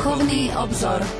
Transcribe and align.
Duchovný 0.00 0.48
obzor. 0.56 1.19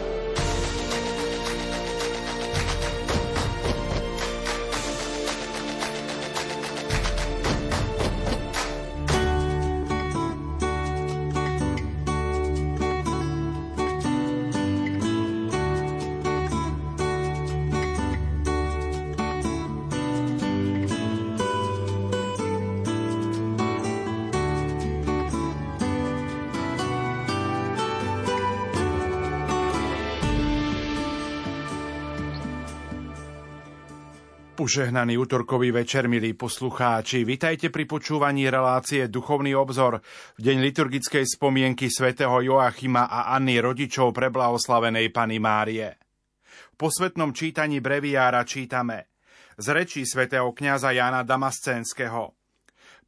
Požehnaný 34.60 35.16
útorkový 35.16 35.72
večer, 35.72 36.04
milí 36.04 36.36
poslucháči. 36.36 37.24
Vitajte 37.24 37.72
pri 37.72 37.88
počúvaní 37.88 38.52
relácie 38.52 39.08
Duchovný 39.08 39.56
obzor 39.56 40.04
v 40.36 40.40
deň 40.44 40.56
liturgickej 40.60 41.24
spomienky 41.24 41.88
svätého 41.88 42.44
Joachima 42.44 43.08
a 43.08 43.32
Anny 43.32 43.56
rodičov 43.56 44.12
preblahoslavenej 44.12 45.16
Pany 45.16 45.40
Márie. 45.40 45.96
V 46.44 46.74
posvetnom 46.76 47.32
čítaní 47.32 47.80
breviára 47.80 48.44
čítame 48.44 49.08
z 49.56 49.66
rečí 49.72 50.04
svätého 50.04 50.52
kňaza 50.52 50.92
Jana 50.92 51.24
Damascenského. 51.24 52.36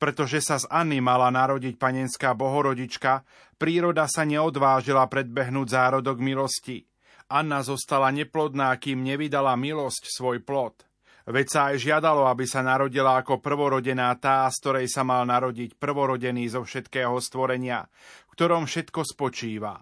Pretože 0.00 0.40
sa 0.40 0.56
z 0.56 0.64
Anny 0.72 1.04
mala 1.04 1.28
narodiť 1.28 1.76
panenská 1.76 2.32
bohorodička, 2.32 3.28
príroda 3.60 4.08
sa 4.08 4.24
neodvážila 4.24 5.04
predbehnúť 5.04 5.68
zárodok 5.68 6.16
milosti. 6.16 6.88
Anna 7.28 7.60
zostala 7.60 8.08
neplodná, 8.08 8.72
kým 8.80 9.04
nevydala 9.04 9.52
milosť 9.52 10.08
svoj 10.08 10.40
plod– 10.40 10.80
Veď 11.22 11.46
sa 11.46 11.60
aj 11.70 11.76
žiadalo, 11.78 12.26
aby 12.26 12.42
sa 12.42 12.66
narodila 12.66 13.22
ako 13.22 13.38
prvorodená 13.38 14.10
tá, 14.18 14.50
z 14.50 14.58
ktorej 14.58 14.86
sa 14.90 15.06
mal 15.06 15.22
narodiť 15.22 15.78
prvorodený 15.78 16.50
zo 16.50 16.66
všetkého 16.66 17.14
stvorenia, 17.22 17.86
v 18.26 18.32
ktorom 18.34 18.66
všetko 18.66 19.00
spočíva. 19.06 19.78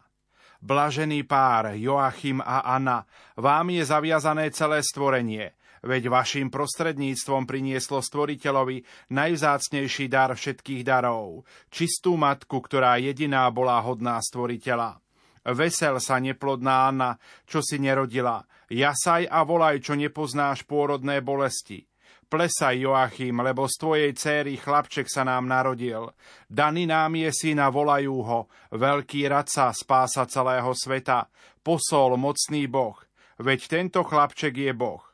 Blažený 0.60 1.24
pár 1.24 1.72
Joachim 1.72 2.44
a 2.44 2.60
Anna, 2.68 3.08
vám 3.40 3.72
je 3.72 3.80
zaviazané 3.88 4.52
celé 4.52 4.84
stvorenie, 4.84 5.56
veď 5.80 6.12
vašim 6.12 6.52
prostredníctvom 6.52 7.48
prinieslo 7.48 8.04
stvoriteľovi 8.04 9.08
najvzácnejší 9.08 10.12
dar 10.12 10.36
všetkých 10.36 10.84
darov, 10.84 11.48
čistú 11.72 12.20
matku, 12.20 12.60
ktorá 12.60 13.00
jediná 13.00 13.48
bola 13.48 13.80
hodná 13.80 14.20
stvoriteľa. 14.20 15.00
Vesel 15.44 15.96
sa 16.00 16.20
neplodná 16.20 16.88
Anna, 16.92 17.16
čo 17.48 17.64
si 17.64 17.80
nerodila, 17.80 18.44
Jasaj 18.70 19.26
a 19.26 19.42
volaj, 19.42 19.82
čo 19.82 19.98
nepoznáš 19.98 20.62
pôrodné 20.62 21.18
bolesti. 21.26 21.90
Plesaj, 22.30 22.78
Joachim, 22.78 23.42
lebo 23.42 23.66
z 23.66 23.74
tvojej 23.82 24.12
céry 24.14 24.54
chlapček 24.54 25.10
sa 25.10 25.26
nám 25.26 25.50
narodil. 25.50 26.14
Daný 26.46 26.86
nám 26.86 27.18
je 27.18 27.34
syna, 27.34 27.66
volajú 27.74 28.22
ho, 28.22 28.46
veľký 28.70 29.26
radca, 29.26 29.74
spása 29.74 30.30
celého 30.30 30.70
sveta, 30.70 31.26
posol 31.66 32.14
mocný 32.14 32.70
boh, 32.70 32.94
veď 33.42 33.60
tento 33.66 34.06
chlapček 34.06 34.54
je 34.54 34.70
boh. 34.70 35.09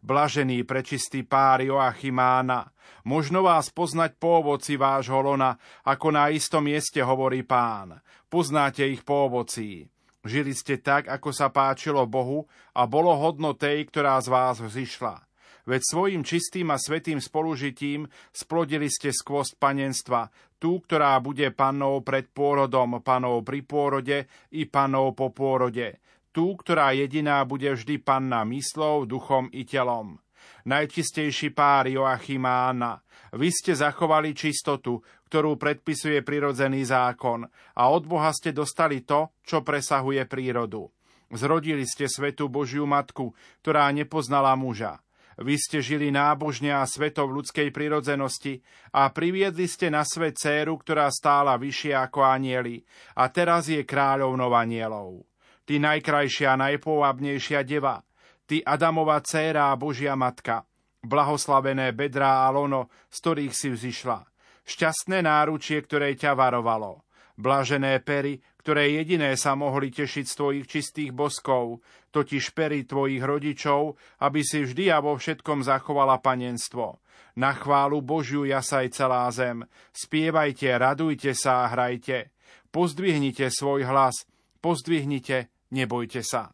Blažený 0.00 0.64
prečistý 0.64 1.28
pár 1.28 1.60
Joachimána, 1.60 2.72
možno 3.04 3.44
vás 3.44 3.68
poznať 3.68 4.16
po 4.16 4.40
ovoci 4.40 4.80
vášho 4.80 5.20
lona, 5.20 5.60
ako 5.84 6.08
na 6.08 6.32
istom 6.32 6.64
mieste 6.64 7.04
hovorí 7.04 7.44
pán. 7.44 8.00
Poznáte 8.32 8.88
ich 8.88 9.04
po 9.04 9.28
ovocí. 9.28 9.84
Žili 10.24 10.56
ste 10.56 10.80
tak, 10.80 11.04
ako 11.04 11.36
sa 11.36 11.52
páčilo 11.52 12.08
Bohu 12.08 12.48
a 12.72 12.88
bolo 12.88 13.12
hodno 13.12 13.52
tej, 13.52 13.88
ktorá 13.92 14.16
z 14.24 14.28
vás 14.32 14.56
vzýšla. 14.64 15.20
Veď 15.68 15.80
svojim 15.84 16.22
čistým 16.24 16.72
a 16.72 16.80
svetým 16.80 17.20
spolužitím 17.20 18.08
splodili 18.32 18.88
ste 18.88 19.12
skvost 19.12 19.60
panenstva, 19.60 20.32
tú, 20.56 20.80
ktorá 20.80 21.20
bude 21.20 21.52
pannou 21.52 22.00
pred 22.00 22.24
pôrodom, 22.32 23.04
panou 23.04 23.44
pri 23.44 23.60
pôrode 23.68 24.24
i 24.56 24.64
panou 24.64 25.12
po 25.12 25.28
pôrode, 25.28 26.00
tú, 26.30 26.56
ktorá 26.58 26.94
jediná 26.96 27.42
bude 27.44 27.70
vždy 27.70 28.02
panna 28.02 28.42
myslou, 28.46 29.04
duchom 29.04 29.50
i 29.50 29.66
telom 29.66 30.18
najčistejší 30.64 31.56
pár 31.56 31.88
Joachim 31.88 32.44
a 32.44 32.72
Anna. 32.72 32.92
Vy 33.30 33.48
ste 33.54 33.72
zachovali 33.78 34.34
čistotu, 34.34 34.98
ktorú 35.30 35.54
predpisuje 35.54 36.26
prirodzený 36.26 36.82
zákon 36.90 37.46
a 37.78 37.82
od 37.86 38.04
Boha 38.10 38.34
ste 38.34 38.50
dostali 38.50 39.06
to, 39.06 39.30
čo 39.46 39.62
presahuje 39.62 40.26
prírodu. 40.26 40.90
Zrodili 41.30 41.86
ste 41.86 42.10
svetú 42.10 42.50
Božiu 42.50 42.90
Matku, 42.90 43.30
ktorá 43.62 43.86
nepoznala 43.94 44.58
muža. 44.58 44.98
Vy 45.40 45.56
ste 45.56 45.78
žili 45.78 46.10
nábožne 46.10 46.74
a 46.74 46.82
sveto 46.84 47.24
v 47.24 47.40
ľudskej 47.40 47.70
prirodzenosti 47.70 48.60
a 48.92 49.08
priviedli 49.14 49.70
ste 49.70 49.88
na 49.88 50.02
svet 50.02 50.36
céru, 50.36 50.74
ktorá 50.76 51.06
stála 51.08 51.54
vyššie 51.54 51.94
ako 51.94 52.26
anieli 52.26 52.82
a 53.14 53.30
teraz 53.30 53.70
je 53.70 53.80
kráľovnou 53.86 54.50
anielov. 54.52 55.29
Ty 55.68 55.74
najkrajšia 55.78 56.56
najpôvabnejšia 56.56 57.62
deva, 57.62 58.02
Ty 58.50 58.66
Adamová 58.66 59.22
dcéra 59.22 59.70
a 59.70 59.78
Božia 59.78 60.18
matka, 60.18 60.66
blahoslavené 61.06 61.94
bedrá 61.94 62.44
a 62.44 62.50
lono, 62.50 62.90
z 63.06 63.16
ktorých 63.22 63.54
si 63.54 63.68
vzýšla, 63.70 64.26
šťastné 64.66 65.22
náručie, 65.22 65.78
ktoré 65.78 66.18
ťa 66.18 66.34
varovalo, 66.34 67.06
blažené 67.38 68.02
pery, 68.02 68.42
ktoré 68.60 68.92
jediné 68.92 69.38
sa 69.40 69.56
mohli 69.56 69.88
tešiť 69.88 70.24
z 70.28 70.34
tvojich 70.36 70.66
čistých 70.68 71.10
boskov, 71.16 71.80
totiž 72.12 72.52
pery 72.52 72.84
tvojich 72.84 73.24
rodičov, 73.24 73.96
aby 74.20 74.44
si 74.44 74.66
vždy 74.66 74.92
a 74.92 75.00
vo 75.00 75.16
všetkom 75.16 75.64
zachovala 75.64 76.20
panenstvo. 76.20 77.00
Na 77.38 77.56
chválu 77.56 78.04
Božiu 78.04 78.44
jasaj 78.44 78.92
celá 78.92 79.30
zem, 79.32 79.64
spievajte, 79.94 80.68
radujte 80.76 81.32
sa 81.32 81.64
a 81.64 81.70
hrajte. 81.72 82.34
Pozdvihnite 82.68 83.48
svoj 83.48 83.86
hlas, 83.88 84.28
pozdvihnite, 84.60 85.48
nebojte 85.72 86.20
sa. 86.22 86.52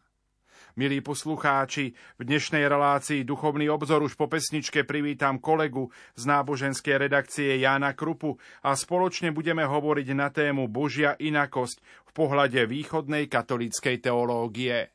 Milí 0.77 1.01
poslucháči, 1.01 1.97
v 2.17 2.21
dnešnej 2.21 2.69
relácii 2.69 3.25
Duchovný 3.25 3.65
obzor 3.65 4.05
už 4.05 4.13
po 4.13 4.29
pesničke 4.29 4.85
privítam 4.85 5.41
kolegu 5.41 5.89
z 6.13 6.23
náboženskej 6.29 7.01
redakcie 7.01 7.57
Jána 7.57 7.97
Krupu 7.97 8.37
a 8.61 8.77
spoločne 8.77 9.33
budeme 9.33 9.65
hovoriť 9.65 10.07
na 10.13 10.29
tému 10.29 10.69
Božia 10.69 11.17
inakosť 11.17 11.81
v 11.81 12.11
pohľade 12.13 12.61
východnej 12.69 13.25
katolíckej 13.25 14.05
teológie. 14.05 14.93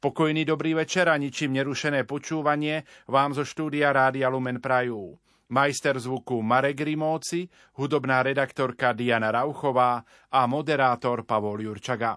Pokojný 0.00 0.48
dobrý 0.48 0.72
večer 0.72 1.12
a 1.12 1.20
ničím 1.20 1.52
nerušené 1.52 2.08
počúvanie 2.08 2.88
vám 3.04 3.36
zo 3.36 3.44
štúdia 3.44 3.92
Rádia 3.92 4.32
Lumen 4.32 4.56
Prajú. 4.56 5.20
Majster 5.50 6.00
zvuku 6.00 6.42
Marek 6.42 6.80
Rimóci, 6.80 7.48
hudobná 7.74 8.22
redaktorka 8.22 8.92
Diana 8.92 9.30
Rauchová 9.30 10.04
a 10.30 10.46
moderátor 10.46 11.22
Pavol 11.22 11.60
Jurčaga. 11.60 12.14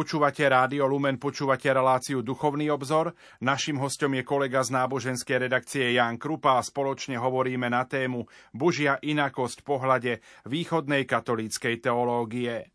Počúvate 0.00 0.48
Rádio 0.48 0.88
Lumen, 0.88 1.20
počúvate 1.20 1.68
reláciu 1.68 2.24
Duchovný 2.24 2.72
obzor. 2.72 3.12
Našim 3.44 3.76
hostom 3.76 4.16
je 4.16 4.24
kolega 4.24 4.64
z 4.64 4.72
náboženskej 4.72 5.44
redakcie 5.44 5.92
Jan 5.92 6.16
Krupa 6.16 6.56
a 6.56 6.64
spoločne 6.64 7.20
hovoríme 7.20 7.68
na 7.68 7.84
tému 7.84 8.24
Božia 8.48 8.96
inakosť 8.96 9.60
pohľade 9.60 10.24
východnej 10.48 11.04
katolíckej 11.04 11.84
teológie. 11.84 12.72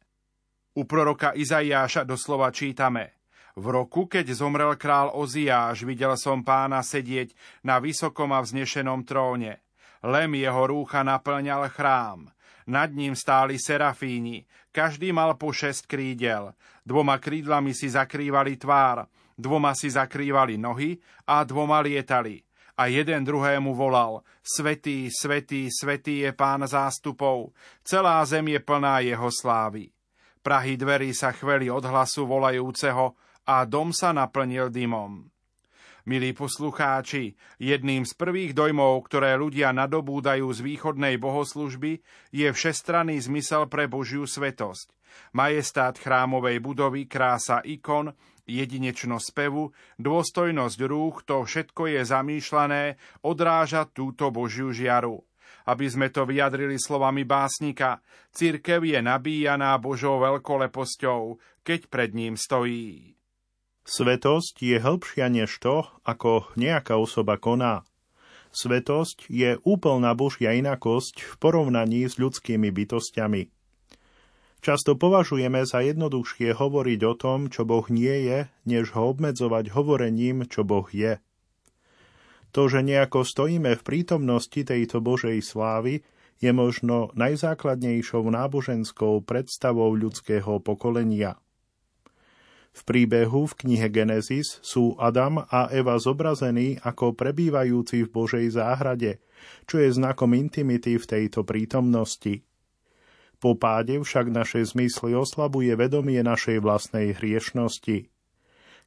U 0.77 0.85
proroka 0.85 1.33
Izaiáša 1.33 2.05
doslova 2.05 2.53
čítame 2.53 3.17
V 3.57 3.73
roku, 3.73 4.05
keď 4.05 4.29
zomrel 4.29 4.77
král 4.77 5.09
Oziáš, 5.09 5.81
videl 5.81 6.13
som 6.21 6.45
pána 6.45 6.85
sedieť 6.85 7.33
na 7.65 7.81
vysokom 7.81 8.37
a 8.37 8.39
vznešenom 8.45 9.01
tróne. 9.01 9.65
Lem 10.05 10.37
jeho 10.37 10.69
rúcha 10.69 11.01
naplňal 11.01 11.73
chrám. 11.73 12.34
Nad 12.65 12.89
ním 12.91 13.13
stáli 13.15 13.61
serafíni, 13.61 14.45
každý 14.73 15.13
mal 15.13 15.37
po 15.37 15.53
šest 15.53 15.85
krídel. 15.85 16.53
Dvoma 16.85 17.21
krídlami 17.21 17.77
si 17.77 17.89
zakrývali 17.89 18.57
tvár, 18.57 19.05
dvoma 19.37 19.77
si 19.77 19.89
zakrývali 19.89 20.57
nohy 20.57 20.97
a 21.29 21.45
dvoma 21.45 21.79
lietali. 21.79 22.41
A 22.75 22.91
jeden 22.91 23.23
druhému 23.23 23.71
volal, 23.71 24.19
Svetý, 24.43 25.09
svetý, 25.09 25.71
svetý 25.71 26.27
je 26.27 26.31
pán 26.35 26.67
zástupov, 26.67 27.49
celá 27.81 28.21
zem 28.25 28.53
je 28.53 28.59
plná 28.59 28.99
jeho 28.99 29.29
slávy. 29.31 29.89
Prahy 30.45 30.77
dverí 30.77 31.09
sa 31.09 31.33
chveli 31.33 31.65
od 31.71 31.81
hlasu 31.81 32.29
volajúceho 32.29 33.17
a 33.49 33.65
dom 33.65 33.89
sa 33.89 34.13
naplnil 34.13 34.69
dymom. 34.69 35.34
Milí 36.05 36.37
poslucháči, 36.37 37.33
jedným 37.57 38.05
z 38.05 38.13
prvých 38.13 38.53
dojmov, 38.53 39.09
ktoré 39.09 39.33
ľudia 39.41 39.73
nadobúdajú 39.73 40.45
z 40.53 40.61
východnej 40.61 41.17
bohoslužby, 41.17 42.05
je 42.29 42.45
všestranný 42.53 43.17
zmysel 43.25 43.65
pre 43.65 43.89
Božiu 43.89 44.29
svetosť. 44.29 44.93
Majestát 45.33 45.97
chrámovej 45.97 46.61
budovy, 46.61 47.09
krása 47.09 47.65
ikon, 47.65 48.13
jedinečnosť 48.45 49.25
spevu, 49.33 49.73
dôstojnosť 49.97 50.79
rúch, 50.85 51.25
to 51.25 51.41
všetko 51.41 51.97
je 51.97 52.01
zamýšľané 52.05 53.01
odrážať 53.25 53.97
túto 53.97 54.29
Božiu 54.29 54.69
žiaru. 54.69 55.25
Aby 55.65 55.89
sme 55.89 56.13
to 56.13 56.29
vyjadrili 56.29 56.77
slovami 56.77 57.25
básnika, 57.25 57.97
církev 58.29 58.85
je 58.85 59.01
nabíjaná 59.01 59.73
Božou 59.81 60.21
veľkoleposťou, 60.21 61.41
keď 61.65 61.89
pred 61.89 62.13
ním 62.13 62.37
stojí. 62.37 63.14
Svetosť 63.85 64.65
je 64.65 64.81
hĺbšia 64.81 65.29
než 65.29 65.61
to, 65.61 65.85
ako 66.01 66.49
nejaká 66.57 66.97
osoba 66.97 67.37
koná. 67.37 67.85
Svetosť 68.49 69.29
je 69.29 69.61
úplná 69.61 70.17
Božia 70.17 70.57
inakosť 70.57 71.21
v 71.21 71.33
porovnaní 71.37 72.09
s 72.09 72.17
ľudskými 72.17 72.73
bytostiami. 72.73 73.53
Často 74.65 74.97
považujeme 74.97 75.61
za 75.69 75.85
jednoduchšie 75.85 76.57
hovoriť 76.57 76.99
o 77.05 77.13
tom, 77.13 77.53
čo 77.53 77.61
Boh 77.69 77.85
nie 77.93 78.25
je, 78.25 78.49
než 78.65 78.97
ho 78.97 79.13
obmedzovať 79.13 79.69
hovorením, 79.77 80.49
čo 80.49 80.65
Boh 80.65 80.89
je. 80.89 81.21
To, 82.57 82.65
že 82.65 82.81
nejako 82.81 83.21
stojíme 83.21 83.77
v 83.77 83.85
prítomnosti 83.85 84.65
tejto 84.65 84.97
Božej 84.97 85.45
slávy, 85.45 86.01
je 86.41 86.49
možno 86.49 87.13
najzákladnejšou 87.13 88.25
náboženskou 88.33 89.21
predstavou 89.21 89.93
ľudského 89.93 90.57
pokolenia– 90.57 91.37
v 92.75 92.81
príbehu 92.83 93.47
v 93.47 93.53
knihe 93.63 93.87
Genesis 93.87 94.59
sú 94.59 94.99
Adam 94.99 95.47
a 95.47 95.71
Eva 95.71 95.95
zobrazení 95.95 96.75
ako 96.83 97.15
prebývajúci 97.15 98.03
v 98.03 98.11
Božej 98.11 98.45
záhrade, 98.51 99.23
čo 99.63 99.79
je 99.79 99.95
znakom 99.95 100.35
intimity 100.35 100.99
v 100.99 101.05
tejto 101.07 101.47
prítomnosti. 101.47 102.43
Po 103.39 103.55
páde 103.55 103.95
však 104.03 104.27
naše 104.27 104.59
zmysly 104.67 105.15
oslabuje 105.15 105.71
vedomie 105.79 106.19
našej 106.19 106.59
vlastnej 106.59 107.15
hriešnosti. 107.15 108.11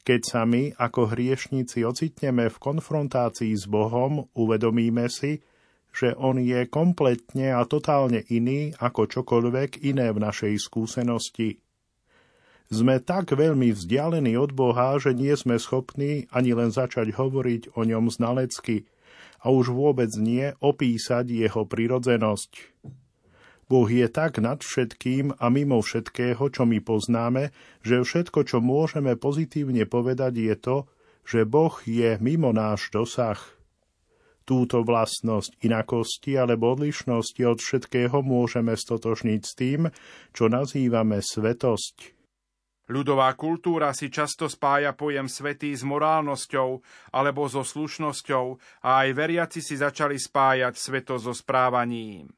Keď 0.04 0.20
sa 0.20 0.44
my 0.44 0.76
ako 0.76 1.12
hriešníci 1.12 1.84
ocitneme 1.84 2.48
v 2.52 2.56
konfrontácii 2.60 3.56
s 3.56 3.64
Bohom, 3.64 4.28
uvedomíme 4.36 5.08
si, 5.08 5.40
že 5.92 6.12
On 6.16 6.36
je 6.36 6.68
kompletne 6.68 7.56
a 7.56 7.64
totálne 7.64 8.20
iný 8.28 8.72
ako 8.76 9.08
čokoľvek 9.08 9.84
iné 9.84 10.12
v 10.12 10.18
našej 10.20 10.54
skúsenosti. 10.60 11.60
Sme 12.68 13.00
tak 13.00 13.32
veľmi 13.32 13.72
vzdialení 13.72 14.36
od 14.36 14.52
Boha, 14.52 15.00
že 15.00 15.16
nie 15.16 15.32
sme 15.32 15.56
schopní 15.56 16.28
ani 16.28 16.52
len 16.52 16.68
začať 16.68 17.16
hovoriť 17.16 17.72
o 17.72 17.80
ňom 17.80 18.12
znalecky 18.12 18.84
a 19.40 19.48
už 19.48 19.72
vôbec 19.72 20.12
nie 20.20 20.52
opísať 20.60 21.32
jeho 21.32 21.64
prirodzenosť. 21.64 22.52
Boh 23.68 23.88
je 23.88 24.08
tak 24.08 24.40
nad 24.40 24.60
všetkým 24.60 25.36
a 25.36 25.48
mimo 25.52 25.80
všetkého, 25.80 26.40
čo 26.48 26.64
my 26.64 26.80
poznáme, 26.80 27.52
že 27.84 28.00
všetko, 28.00 28.44
čo 28.44 28.58
môžeme 28.64 29.16
pozitívne 29.16 29.84
povedať, 29.84 30.32
je 30.36 30.56
to, 30.56 30.76
že 31.24 31.44
Boh 31.44 31.76
je 31.84 32.16
mimo 32.20 32.52
náš 32.56 32.88
dosah. 32.88 33.36
Túto 34.48 34.80
vlastnosť 34.80 35.60
inakosti 35.60 36.40
alebo 36.40 36.72
odlišnosti 36.72 37.42
od 37.44 37.60
všetkého 37.60 38.24
môžeme 38.24 38.72
stotožniť 38.72 39.40
s 39.44 39.52
tým, 39.52 39.80
čo 40.32 40.48
nazývame 40.48 41.20
svetosť. 41.20 42.17
Ľudová 42.88 43.36
kultúra 43.36 43.92
si 43.92 44.08
často 44.08 44.48
spája 44.48 44.96
pojem 44.96 45.28
svetý 45.28 45.76
s 45.76 45.84
morálnosťou 45.84 46.80
alebo 47.12 47.44
so 47.44 47.60
slušnosťou 47.60 48.46
a 48.80 49.04
aj 49.04 49.08
veriaci 49.12 49.60
si 49.60 49.76
začali 49.76 50.16
spájať 50.16 50.72
sveto 50.72 51.20
so 51.20 51.36
správaním. 51.36 52.32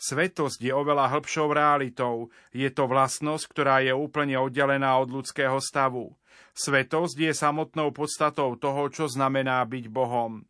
Svetosť 0.00 0.64
je 0.64 0.72
oveľa 0.72 1.12
hĺbšou 1.12 1.52
realitou, 1.52 2.32
je 2.56 2.72
to 2.72 2.88
vlastnosť, 2.88 3.44
ktorá 3.52 3.84
je 3.84 3.92
úplne 3.92 4.40
oddelená 4.40 4.96
od 4.96 5.12
ľudského 5.12 5.60
stavu. 5.60 6.16
Svetosť 6.56 7.16
je 7.20 7.32
samotnou 7.36 7.92
podstatou 7.92 8.56
toho, 8.56 8.88
čo 8.88 9.04
znamená 9.04 9.60
byť 9.68 9.84
Bohom. 9.92 10.48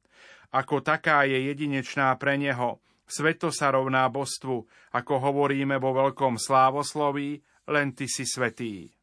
Ako 0.54 0.78
taká 0.78 1.26
je 1.26 1.50
jedinečná 1.50 2.14
pre 2.14 2.38
Neho. 2.38 2.78
Sveto 3.10 3.50
sa 3.50 3.74
rovná 3.74 4.06
božstvu, 4.06 4.70
ako 4.94 5.14
hovoríme 5.18 5.82
vo 5.82 5.90
veľkom 5.98 6.38
slávosloví, 6.38 7.42
len 7.66 7.90
Ty 7.90 8.06
si 8.06 8.22
svetý. 8.22 8.99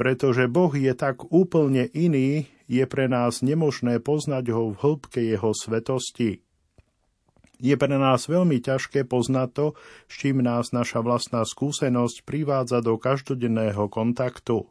Pretože 0.00 0.48
Boh 0.48 0.72
je 0.72 0.96
tak 0.96 1.28
úplne 1.28 1.84
iný, 1.92 2.48
je 2.64 2.80
pre 2.88 3.04
nás 3.04 3.44
nemožné 3.44 4.00
poznať 4.00 4.48
ho 4.48 4.72
v 4.72 4.80
hĺbke 4.80 5.20
jeho 5.20 5.52
svetosti. 5.52 6.40
Je 7.60 7.76
pre 7.76 7.92
nás 8.00 8.24
veľmi 8.24 8.64
ťažké 8.64 9.04
poznať 9.04 9.48
to, 9.52 9.66
s 10.08 10.12
čím 10.16 10.40
nás 10.40 10.72
naša 10.72 11.04
vlastná 11.04 11.44
skúsenosť 11.44 12.24
privádza 12.24 12.80
do 12.80 12.96
každodenného 12.96 13.92
kontaktu. 13.92 14.64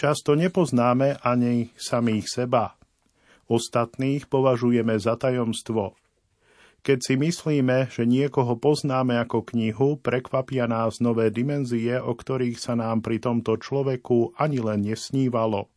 Často 0.00 0.32
nepoznáme 0.32 1.20
ani 1.20 1.76
samých 1.76 2.24
seba. 2.32 2.80
Ostatných 3.44 4.24
považujeme 4.24 4.96
za 4.96 5.20
tajomstvo. 5.20 5.99
Keď 6.80 6.98
si 7.04 7.14
myslíme, 7.20 7.92
že 7.92 8.08
niekoho 8.08 8.56
poznáme 8.56 9.20
ako 9.20 9.44
knihu, 9.52 10.00
prekvapia 10.00 10.64
nás 10.64 10.96
nové 11.04 11.28
dimenzie, 11.28 12.00
o 12.00 12.16
ktorých 12.16 12.56
sa 12.56 12.72
nám 12.72 13.04
pri 13.04 13.20
tomto 13.20 13.60
človeku 13.60 14.40
ani 14.40 14.64
len 14.64 14.88
nesnívalo. 14.88 15.68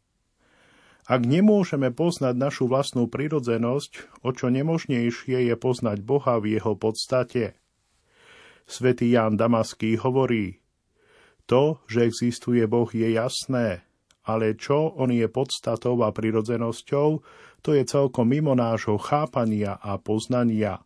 Ak 1.04 1.28
nemôžeme 1.28 1.92
poznať 1.92 2.40
našu 2.40 2.72
vlastnú 2.72 3.12
prirodzenosť, 3.12 4.24
o 4.24 4.32
čo 4.32 4.48
nemožnejšie 4.48 5.52
je 5.52 5.56
poznať 5.60 6.00
Boha 6.00 6.40
v 6.40 6.56
jeho 6.56 6.80
podstate. 6.80 7.60
Svetý 8.64 9.12
Ján 9.12 9.36
Damaský 9.36 10.00
hovorí, 10.00 10.64
to, 11.44 11.84
že 11.92 12.08
existuje 12.08 12.64
Boh 12.64 12.88
je 12.88 13.20
jasné, 13.20 13.84
ale 14.24 14.56
čo 14.56 14.96
on 14.96 15.12
je 15.12 15.28
podstatou 15.28 16.00
a 16.08 16.16
prirodzenosťou, 16.16 17.08
to 17.60 17.70
je 17.76 17.84
celkom 17.84 18.32
mimo 18.32 18.56
nášho 18.56 18.96
chápania 18.96 19.76
a 19.76 20.00
poznania. 20.00 20.80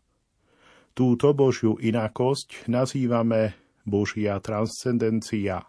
Túto 0.98 1.30
Božiu 1.30 1.78
inakosť 1.78 2.66
nazývame 2.66 3.54
Božia 3.86 4.42
transcendencia. 4.42 5.62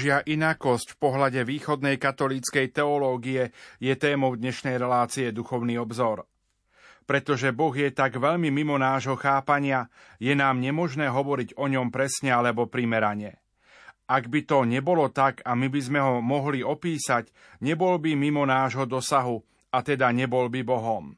Božia 0.00 0.24
inakosť 0.24 0.96
v 0.96 1.00
pohľade 1.12 1.40
východnej 1.44 2.00
katolíckej 2.00 2.72
teológie 2.72 3.52
je 3.84 3.92
témou 4.00 4.32
dnešnej 4.32 4.80
relácie 4.80 5.28
Duchovný 5.28 5.76
obzor. 5.76 6.24
Pretože 7.04 7.52
Boh 7.52 7.76
je 7.76 7.92
tak 7.92 8.16
veľmi 8.16 8.48
mimo 8.48 8.80
nášho 8.80 9.12
chápania, 9.20 9.92
je 10.16 10.32
nám 10.32 10.56
nemožné 10.56 11.12
hovoriť 11.12 11.52
o 11.60 11.68
ňom 11.68 11.92
presne 11.92 12.32
alebo 12.32 12.64
primerane. 12.64 13.44
Ak 14.08 14.32
by 14.32 14.40
to 14.48 14.64
nebolo 14.64 15.12
tak 15.12 15.44
a 15.44 15.52
my 15.52 15.68
by 15.68 15.80
sme 15.84 16.00
ho 16.00 16.24
mohli 16.24 16.64
opísať, 16.64 17.28
nebol 17.60 18.00
by 18.00 18.16
mimo 18.16 18.48
nášho 18.48 18.88
dosahu 18.88 19.36
a 19.68 19.84
teda 19.84 20.16
nebol 20.16 20.48
by 20.48 20.64
Bohom. 20.64 21.12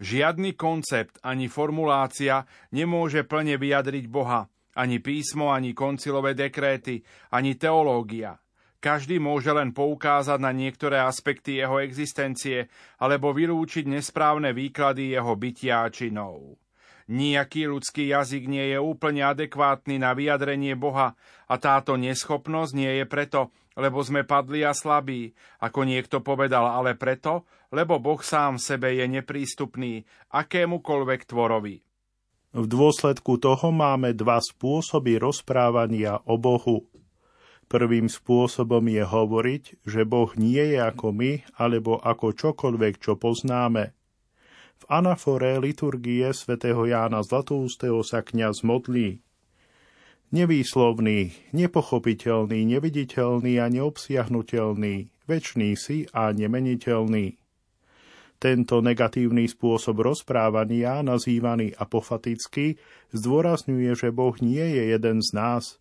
Žiadny 0.00 0.56
koncept 0.56 1.20
ani 1.20 1.52
formulácia 1.52 2.48
nemôže 2.72 3.28
plne 3.28 3.60
vyjadriť 3.60 4.08
Boha, 4.08 4.48
ani 4.76 5.00
písmo, 5.00 5.50
ani 5.50 5.72
koncilové 5.72 6.36
dekréty, 6.36 7.00
ani 7.32 7.56
teológia. 7.56 8.36
Každý 8.76 9.18
môže 9.18 9.50
len 9.50 9.72
poukázať 9.72 10.38
na 10.38 10.52
niektoré 10.52 11.00
aspekty 11.00 11.58
jeho 11.58 11.80
existencie 11.80 12.68
alebo 13.00 13.32
vylúčiť 13.32 13.88
nesprávne 13.88 14.52
výklady 14.52 15.16
jeho 15.16 15.32
bytia 15.34 15.82
a 15.82 15.90
činov. 15.90 16.60
Nijaký 17.06 17.70
ľudský 17.70 18.10
jazyk 18.10 18.50
nie 18.50 18.74
je 18.74 18.78
úplne 18.82 19.22
adekvátny 19.22 20.02
na 20.02 20.10
vyjadrenie 20.10 20.74
Boha 20.74 21.14
a 21.46 21.54
táto 21.54 21.94
neschopnosť 21.94 22.72
nie 22.74 22.98
je 22.98 23.06
preto, 23.06 23.54
lebo 23.78 24.02
sme 24.02 24.26
padli 24.26 24.66
a 24.66 24.74
slabí, 24.74 25.30
ako 25.62 25.86
niekto 25.86 26.18
povedal, 26.18 26.66
ale 26.66 26.98
preto, 26.98 27.46
lebo 27.70 28.02
Boh 28.02 28.18
sám 28.18 28.58
sebe 28.58 28.90
je 28.98 29.06
neprístupný 29.06 30.02
akémukoľvek 30.34 31.20
tvorovi. 31.30 31.85
V 32.54 32.64
dôsledku 32.68 33.40
toho 33.42 33.74
máme 33.74 34.14
dva 34.14 34.38
spôsoby 34.38 35.18
rozprávania 35.18 36.22
o 36.28 36.38
Bohu. 36.38 36.86
Prvým 37.66 38.06
spôsobom 38.06 38.86
je 38.86 39.02
hovoriť, 39.02 39.82
že 39.82 40.06
Boh 40.06 40.30
nie 40.38 40.74
je 40.74 40.78
ako 40.78 41.10
my, 41.10 41.42
alebo 41.58 41.98
ako 41.98 42.30
čokoľvek, 42.30 43.02
čo 43.02 43.18
poznáme. 43.18 43.90
V 44.76 44.84
anafore 44.86 45.58
liturgie 45.58 46.30
svätého 46.30 46.86
Jána 46.86 47.26
Zlatoústeho 47.26 48.04
sa 48.06 48.22
kňaz 48.22 48.62
modlí. 48.62 49.24
Nevýslovný, 50.30 51.34
nepochopiteľný, 51.54 52.66
neviditeľný 52.66 53.62
a 53.62 53.66
neobsiahnutelný, 53.70 55.10
väčší 55.26 55.70
si 55.74 56.06
a 56.14 56.30
nemeniteľný. 56.30 57.38
Tento 58.36 58.84
negatívny 58.84 59.48
spôsob 59.48 60.04
rozprávania, 60.04 61.00
nazývaný 61.00 61.72
apofatický, 61.72 62.76
zdôrazňuje, 63.16 63.90
že 63.96 64.08
Boh 64.12 64.36
nie 64.44 64.60
je 64.60 64.92
jeden 64.92 65.24
z 65.24 65.30
nás. 65.32 65.80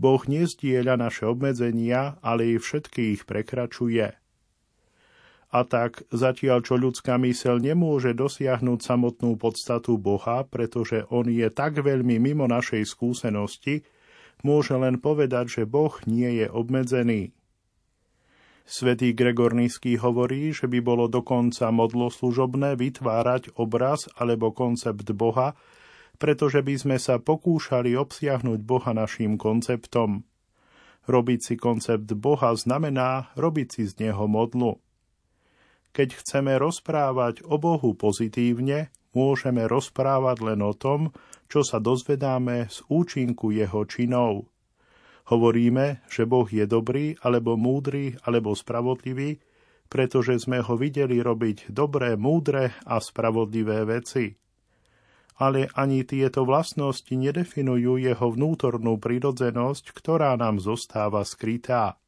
Boh 0.00 0.24
nezdieľa 0.24 0.96
naše 0.96 1.28
obmedzenia, 1.28 2.16
ale 2.24 2.56
i 2.56 2.56
všetky 2.56 3.14
ich 3.14 3.22
prekračuje. 3.28 4.16
A 5.54 5.62
tak, 5.62 6.02
zatiaľ 6.10 6.66
čo 6.66 6.74
ľudská 6.74 7.14
mysel 7.22 7.62
nemôže 7.62 8.10
dosiahnuť 8.10 8.80
samotnú 8.82 9.38
podstatu 9.38 10.00
Boha, 10.00 10.42
pretože 10.42 11.06
On 11.14 11.22
je 11.30 11.46
tak 11.46 11.78
veľmi 11.78 12.18
mimo 12.18 12.50
našej 12.50 12.82
skúsenosti, 12.82 13.86
môže 14.42 14.74
len 14.74 14.98
povedať, 14.98 15.62
že 15.62 15.62
Boh 15.62 15.94
nie 16.10 16.42
je 16.42 16.50
obmedzený. 16.50 17.30
Svetý 18.64 19.12
Gregor 19.12 19.52
Nízky 19.52 20.00
hovorí, 20.00 20.48
že 20.56 20.64
by 20.64 20.80
bolo 20.80 21.04
dokonca 21.04 21.68
modloslužobné 21.68 22.80
vytvárať 22.80 23.52
obraz 23.60 24.08
alebo 24.16 24.56
koncept 24.56 25.04
Boha, 25.12 25.52
pretože 26.16 26.64
by 26.64 26.74
sme 26.80 26.96
sa 26.96 27.20
pokúšali 27.20 27.92
obsiahnuť 27.92 28.64
Boha 28.64 28.96
našim 28.96 29.36
konceptom. 29.36 30.24
Robiť 31.04 31.40
si 31.44 31.54
koncept 31.60 32.08
Boha 32.16 32.56
znamená 32.56 33.28
robiť 33.36 33.68
si 33.68 33.82
z 33.84 34.08
neho 34.08 34.24
modlu. 34.24 34.80
Keď 35.92 36.24
chceme 36.24 36.56
rozprávať 36.56 37.44
o 37.44 37.60
Bohu 37.60 37.92
pozitívne, 37.92 38.88
môžeme 39.12 39.68
rozprávať 39.68 40.40
len 40.40 40.64
o 40.64 40.72
tom, 40.72 41.12
čo 41.52 41.60
sa 41.60 41.76
dozvedáme 41.76 42.72
z 42.72 42.80
účinku 42.88 43.52
jeho 43.52 43.84
činov– 43.84 44.48
Hovoríme, 45.24 46.04
že 46.12 46.28
Boh 46.28 46.44
je 46.44 46.68
dobrý, 46.68 47.16
alebo 47.24 47.56
múdry, 47.56 48.20
alebo 48.28 48.52
spravodlivý, 48.52 49.40
pretože 49.88 50.44
sme 50.44 50.60
ho 50.60 50.76
videli 50.76 51.22
robiť 51.24 51.72
dobré, 51.72 52.16
múdre 52.20 52.76
a 52.84 53.00
spravodlivé 53.00 53.88
veci. 53.88 54.36
Ale 55.40 55.72
ani 55.74 56.04
tieto 56.06 56.44
vlastnosti 56.46 57.10
nedefinujú 57.10 57.98
jeho 57.98 58.26
vnútornú 58.30 59.00
prirodzenosť, 59.00 59.96
ktorá 59.96 60.36
nám 60.36 60.60
zostáva 60.62 61.24
skrytá. 61.26 61.98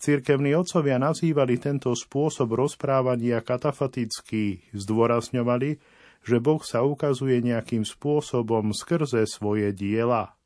Cirkevní 0.00 0.56
otcovia 0.56 0.96
nazývali 0.96 1.60
tento 1.60 1.92
spôsob 1.92 2.56
rozprávania 2.56 3.44
katafatický, 3.44 4.72
zdôrazňovali, 4.72 5.76
že 6.24 6.36
Boh 6.40 6.60
sa 6.64 6.84
ukazuje 6.84 7.40
nejakým 7.44 7.84
spôsobom 7.84 8.72
skrze 8.72 9.28
svoje 9.28 9.72
diela. 9.76 10.39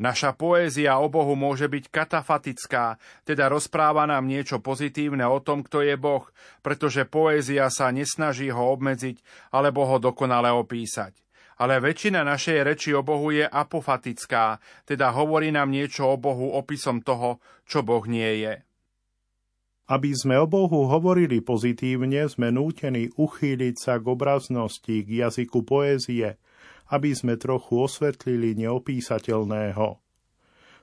Naša 0.00 0.32
poézia 0.32 0.96
o 0.96 1.12
Bohu 1.12 1.36
môže 1.36 1.68
byť 1.68 1.92
katafatická, 1.92 2.96
teda 3.28 3.52
rozpráva 3.52 4.08
nám 4.08 4.24
niečo 4.24 4.56
pozitívne 4.56 5.28
o 5.28 5.44
tom, 5.44 5.60
kto 5.60 5.84
je 5.84 5.92
Boh, 6.00 6.24
pretože 6.64 7.04
poézia 7.04 7.68
sa 7.68 7.92
nesnaží 7.92 8.48
ho 8.48 8.72
obmedziť 8.72 9.20
alebo 9.52 9.84
ho 9.84 10.00
dokonale 10.00 10.48
opísať. 10.56 11.12
Ale 11.60 11.84
väčšina 11.84 12.24
našej 12.24 12.64
reči 12.64 12.96
o 12.96 13.04
Bohu 13.04 13.28
je 13.28 13.44
apofatická, 13.44 14.56
teda 14.88 15.12
hovorí 15.12 15.52
nám 15.52 15.68
niečo 15.68 16.08
o 16.08 16.16
Bohu 16.16 16.56
opisom 16.56 17.04
toho, 17.04 17.36
čo 17.68 17.84
Boh 17.84 18.08
nie 18.08 18.40
je. 18.40 18.64
Aby 19.84 20.16
sme 20.16 20.40
o 20.40 20.48
Bohu 20.48 20.88
hovorili 20.88 21.44
pozitívne, 21.44 22.24
sme 22.24 22.48
nútení 22.48 23.12
uchýliť 23.20 23.76
sa 23.76 24.00
k 24.00 24.08
obraznosti, 24.08 25.04
k 25.04 25.28
jazyku 25.28 25.60
poézie– 25.60 26.40
aby 26.90 27.14
sme 27.14 27.38
trochu 27.38 27.86
osvetlili 27.86 28.58
neopísateľného. 28.58 29.98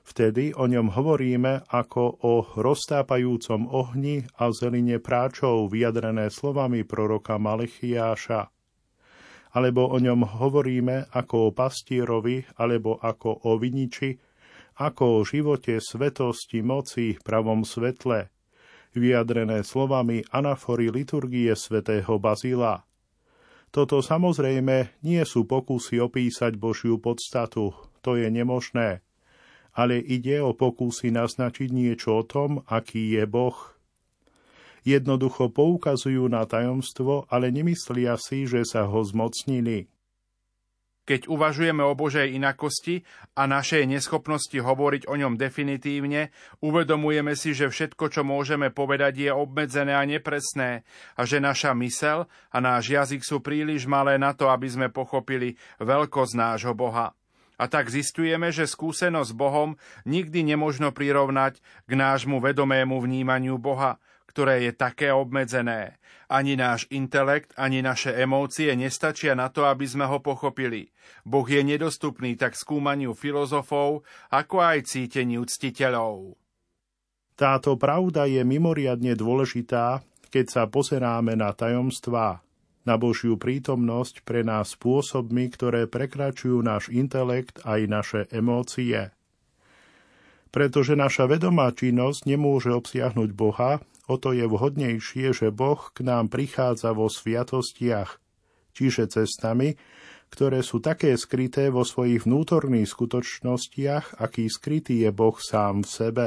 Vtedy 0.08 0.56
o 0.56 0.64
ňom 0.64 0.96
hovoríme 0.96 1.68
ako 1.68 2.24
o 2.24 2.34
roztápajúcom 2.56 3.68
ohni 3.68 4.24
a 4.40 4.48
zeline 4.48 4.96
práčov 5.04 5.68
vyjadrené 5.68 6.32
slovami 6.32 6.88
proroka 6.88 7.36
Malechiáša. 7.36 8.48
Alebo 9.52 9.92
o 9.92 10.00
ňom 10.00 10.24
hovoríme 10.24 11.12
ako 11.12 11.52
o 11.52 11.54
pastierovi 11.54 12.40
alebo 12.56 12.96
ako 12.96 13.52
o 13.52 13.60
viniči, 13.60 14.16
ako 14.80 15.20
o 15.20 15.26
živote 15.28 15.76
svetosti, 15.76 16.64
moci, 16.64 17.20
pravom 17.20 17.68
svetle, 17.68 18.32
vyjadrené 18.96 19.60
slovami 19.60 20.24
anafory 20.32 20.88
liturgie 20.88 21.52
svätého 21.52 22.16
Bazila– 22.16 22.80
toto 23.68 24.00
samozrejme 24.00 25.02
nie 25.04 25.22
sú 25.28 25.44
pokusy 25.44 26.00
opísať 26.00 26.56
Božiu 26.56 26.96
podstatu, 26.96 27.76
to 28.00 28.16
je 28.16 28.28
nemožné. 28.32 29.04
Ale 29.76 30.00
ide 30.00 30.42
o 30.42 30.56
pokusy 30.56 31.12
naznačiť 31.14 31.68
niečo 31.70 32.20
o 32.20 32.22
tom, 32.26 32.66
aký 32.66 33.14
je 33.14 33.24
Boh. 33.28 33.56
Jednoducho 34.82 35.52
poukazujú 35.52 36.26
na 36.32 36.48
tajomstvo, 36.48 37.28
ale 37.28 37.52
nemyslia 37.52 38.16
si, 38.16 38.48
že 38.48 38.64
sa 38.64 38.88
ho 38.88 39.04
zmocnili. 39.04 39.90
Keď 41.08 41.24
uvažujeme 41.24 41.80
o 41.80 41.96
Božej 41.96 42.36
inakosti 42.36 43.00
a 43.32 43.48
našej 43.48 43.88
neschopnosti 43.88 44.52
hovoriť 44.52 45.08
o 45.08 45.16
ňom 45.16 45.40
definitívne, 45.40 46.28
uvedomujeme 46.60 47.32
si, 47.32 47.56
že 47.56 47.72
všetko, 47.72 48.12
čo 48.12 48.28
môžeme 48.28 48.68
povedať, 48.68 49.24
je 49.24 49.32
obmedzené 49.32 49.96
a 49.96 50.04
nepresné 50.04 50.84
a 51.16 51.24
že 51.24 51.40
naša 51.40 51.72
mysel 51.80 52.28
a 52.52 52.56
náš 52.60 52.92
jazyk 52.92 53.24
sú 53.24 53.40
príliš 53.40 53.88
malé 53.88 54.20
na 54.20 54.36
to, 54.36 54.52
aby 54.52 54.68
sme 54.68 54.92
pochopili 54.92 55.56
veľkosť 55.80 56.36
nášho 56.36 56.76
Boha. 56.76 57.16
A 57.56 57.64
tak 57.72 57.88
zistujeme, 57.88 58.52
že 58.52 58.68
skúsenosť 58.68 59.32
s 59.32 59.38
Bohom 59.38 59.80
nikdy 60.04 60.44
nemožno 60.44 60.92
prirovnať 60.92 61.58
k 61.88 61.92
nášmu 61.96 62.36
vedomému 62.38 63.00
vnímaniu 63.00 63.56
Boha, 63.56 63.96
ktoré 64.38 64.70
je 64.70 64.72
také 64.78 65.10
obmedzené. 65.10 65.98
Ani 66.30 66.54
náš 66.54 66.86
intelekt, 66.94 67.50
ani 67.58 67.82
naše 67.82 68.14
emócie 68.14 68.70
nestačia 68.78 69.34
na 69.34 69.50
to, 69.50 69.66
aby 69.66 69.82
sme 69.82 70.06
ho 70.06 70.22
pochopili. 70.22 70.94
Boh 71.26 71.42
je 71.42 71.58
nedostupný 71.66 72.38
tak 72.38 72.54
skúmaniu 72.54 73.18
filozofov, 73.18 74.06
ako 74.30 74.56
aj 74.62 74.94
cíteniu 74.94 75.42
ctiteľov. 75.42 76.38
Táto 77.34 77.74
pravda 77.74 78.30
je 78.30 78.46
mimoriadne 78.46 79.18
dôležitá, 79.18 80.06
keď 80.30 80.46
sa 80.46 80.62
pozeráme 80.70 81.34
na 81.34 81.50
tajomstvá, 81.50 82.38
na 82.86 82.94
Božiu 82.94 83.34
prítomnosť 83.42 84.22
pre 84.22 84.46
nás 84.46 84.78
spôsobmi, 84.78 85.50
ktoré 85.50 85.90
prekračujú 85.90 86.62
náš 86.62 86.94
intelekt 86.94 87.58
aj 87.66 87.80
naše 87.90 88.20
emócie. 88.30 89.10
Pretože 90.54 90.94
naša 90.94 91.26
vedomá 91.26 91.74
činnosť 91.74 92.22
nemôže 92.22 92.70
obsiahnuť 92.70 93.30
Boha, 93.34 93.82
O 94.08 94.16
to 94.16 94.32
je 94.32 94.48
vhodnejšie, 94.48 95.36
že 95.36 95.52
Boh 95.52 95.92
k 95.92 96.00
nám 96.00 96.32
prichádza 96.32 96.96
vo 96.96 97.12
sviatostiach, 97.12 98.16
čiže 98.72 99.12
cestami, 99.12 99.76
ktoré 100.32 100.64
sú 100.64 100.80
také 100.80 101.12
skryté 101.20 101.68
vo 101.68 101.84
svojich 101.84 102.24
vnútorných 102.24 102.88
skutočnostiach, 102.88 104.16
aký 104.16 104.48
skrytý 104.48 105.04
je 105.04 105.10
Boh 105.12 105.36
sám 105.36 105.84
v 105.84 105.88
sebe. 105.88 106.26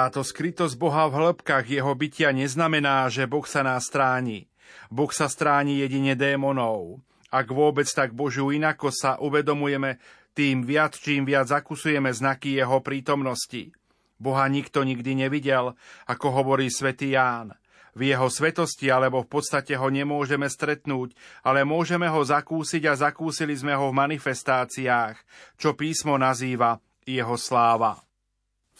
Táto 0.00 0.24
skrytosť 0.24 0.80
Boha 0.80 1.12
v 1.12 1.20
hĺbkach 1.20 1.68
jeho 1.68 1.92
bytia 1.92 2.32
neznamená, 2.32 3.04
že 3.12 3.28
Boh 3.28 3.44
sa 3.44 3.60
nás 3.60 3.84
stráni. 3.84 4.48
Boh 4.88 5.12
sa 5.12 5.28
stráni 5.28 5.76
jedine 5.76 6.16
démonov. 6.16 7.04
Ak 7.28 7.52
vôbec 7.52 7.84
tak 7.84 8.16
Božiu 8.16 8.48
inako 8.48 8.88
sa 8.96 9.20
uvedomujeme, 9.20 10.00
tým 10.32 10.64
viac, 10.64 10.96
čím 10.96 11.28
viac 11.28 11.52
zakusujeme 11.52 12.08
znaky 12.16 12.56
jeho 12.56 12.80
prítomnosti. 12.80 13.76
Boha 14.16 14.48
nikto 14.48 14.88
nikdy 14.88 15.20
nevidel, 15.20 15.76
ako 16.08 16.32
hovorí 16.32 16.72
svätý 16.72 17.12
Ján. 17.12 17.52
V 17.92 18.08
jeho 18.08 18.32
svetosti 18.32 18.88
alebo 18.88 19.20
v 19.20 19.36
podstate 19.36 19.76
ho 19.76 19.88
nemôžeme 19.92 20.48
stretnúť, 20.48 21.12
ale 21.44 21.68
môžeme 21.68 22.08
ho 22.08 22.24
zakúsiť 22.24 22.88
a 22.88 22.96
zakúsili 22.96 23.52
sme 23.52 23.76
ho 23.76 23.92
v 23.92 24.00
manifestáciách, 24.00 25.20
čo 25.60 25.76
písmo 25.76 26.16
nazýva 26.16 26.80
jeho 27.04 27.36
sláva. 27.36 28.00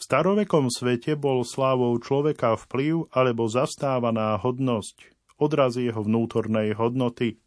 V 0.01 0.09
starovekom 0.09 0.73
svete 0.73 1.13
bol 1.13 1.45
slávou 1.45 1.93
človeka 2.01 2.57
vplyv 2.57 3.13
alebo 3.13 3.45
zastávaná 3.45 4.33
hodnosť, 4.41 5.13
odraz 5.37 5.77
jeho 5.77 6.01
vnútornej 6.01 6.73
hodnoty. 6.73 7.37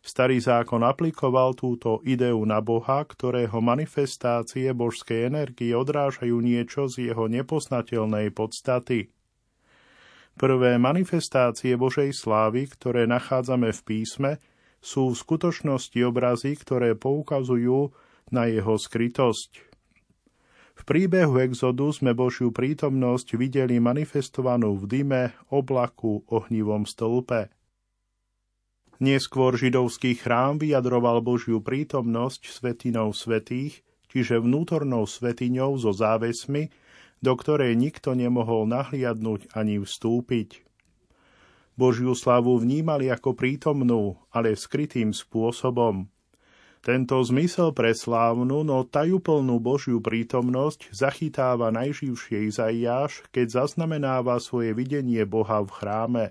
Starý 0.00 0.40
zákon 0.40 0.80
aplikoval 0.80 1.52
túto 1.52 2.00
ideu 2.08 2.40
na 2.48 2.64
Boha, 2.64 3.04
ktorého 3.04 3.60
manifestácie 3.60 4.72
božskej 4.72 5.28
energie 5.28 5.76
odrážajú 5.76 6.40
niečo 6.40 6.88
z 6.88 7.12
jeho 7.12 7.28
nepoznateľnej 7.28 8.32
podstaty. 8.32 9.12
Prvé 10.40 10.80
manifestácie 10.80 11.76
Božej 11.76 12.16
slávy, 12.16 12.64
ktoré 12.64 13.04
nachádzame 13.04 13.76
v 13.76 13.80
písme, 13.84 14.32
sú 14.80 15.12
v 15.12 15.20
skutočnosti 15.20 16.00
obrazy, 16.00 16.56
ktoré 16.56 16.96
poukazujú 16.96 17.92
na 18.32 18.48
jeho 18.48 18.80
skrytosť, 18.80 19.73
príbehu 20.84 21.40
exodu 21.40 21.88
sme 21.90 22.12
Božiu 22.12 22.52
prítomnosť 22.52 23.40
videli 23.40 23.80
manifestovanú 23.80 24.76
v 24.76 24.84
dyme, 24.84 25.22
oblaku, 25.48 26.22
ohnivom 26.28 26.84
stĺpe. 26.84 27.48
Neskôr 29.02 29.58
židovský 29.58 30.14
chrám 30.14 30.62
vyjadroval 30.62 31.24
Božiu 31.24 31.58
prítomnosť 31.58 32.46
svetinou 32.46 33.10
svetých, 33.10 33.82
čiže 34.06 34.38
vnútornou 34.38 35.08
svetiňou 35.10 35.74
so 35.80 35.90
závesmi, 35.90 36.70
do 37.18 37.32
ktorej 37.34 37.74
nikto 37.74 38.14
nemohol 38.14 38.70
nahliadnúť 38.70 39.50
ani 39.58 39.82
vstúpiť. 39.82 40.62
Božiu 41.74 42.14
slavu 42.14 42.54
vnímali 42.62 43.10
ako 43.10 43.34
prítomnú, 43.34 44.14
ale 44.30 44.54
skrytým 44.54 45.10
spôsobom– 45.10 46.06
tento 46.84 47.16
zmysel 47.24 47.72
pre 47.72 47.96
slávnu, 47.96 48.60
no 48.60 48.84
tajúplnú 48.84 49.56
Božiu 49.56 50.04
prítomnosť 50.04 50.92
zachytáva 50.92 51.72
najživšie 51.72 52.52
Izaiáš, 52.52 53.24
keď 53.32 53.64
zaznamenáva 53.64 54.36
svoje 54.36 54.76
videnie 54.76 55.24
Boha 55.24 55.64
v 55.64 55.70
chráme. 55.72 56.24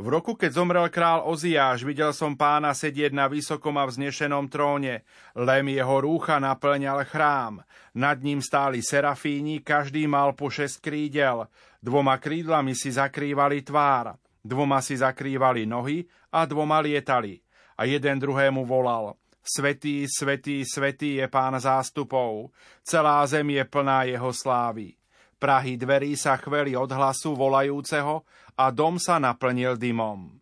V 0.00 0.08
roku, 0.08 0.32
keď 0.40 0.56
zomrel 0.56 0.88
král 0.88 1.20
Oziáš, 1.28 1.84
videl 1.84 2.16
som 2.16 2.32
pána 2.32 2.72
sedieť 2.72 3.12
na 3.12 3.28
vysokom 3.28 3.76
a 3.76 3.84
vznešenom 3.84 4.48
tróne. 4.48 5.04
Lem 5.36 5.68
jeho 5.68 6.00
rúcha 6.00 6.40
naplňal 6.40 7.04
chrám. 7.04 7.60
Nad 7.92 8.24
ním 8.24 8.40
stáli 8.40 8.80
serafíni, 8.80 9.60
každý 9.60 10.08
mal 10.08 10.32
po 10.32 10.48
šest 10.48 10.80
krídel. 10.80 11.44
Dvoma 11.84 12.16
krídlami 12.16 12.72
si 12.72 12.88
zakrývali 12.88 13.60
tvár, 13.68 14.16
dvoma 14.40 14.80
si 14.80 14.96
zakrývali 14.96 15.68
nohy 15.68 16.08
a 16.32 16.48
dvoma 16.48 16.80
lietali. 16.80 17.44
A 17.76 17.84
jeden 17.84 18.16
druhému 18.16 18.64
volal– 18.64 19.12
Svetý, 19.42 20.06
svetý, 20.06 20.62
svetý 20.62 21.18
je 21.18 21.26
pán 21.26 21.58
zástupov, 21.58 22.54
celá 22.86 23.26
zem 23.26 23.58
je 23.58 23.64
plná 23.66 24.06
jeho 24.06 24.30
slávy. 24.30 24.94
Prahy 25.42 25.74
dverí 25.74 26.14
sa 26.14 26.38
chveli 26.38 26.78
od 26.78 26.86
hlasu 26.86 27.34
volajúceho 27.34 28.22
a 28.54 28.70
dom 28.70 29.02
sa 29.02 29.18
naplnil 29.18 29.74
dymom. 29.74 30.38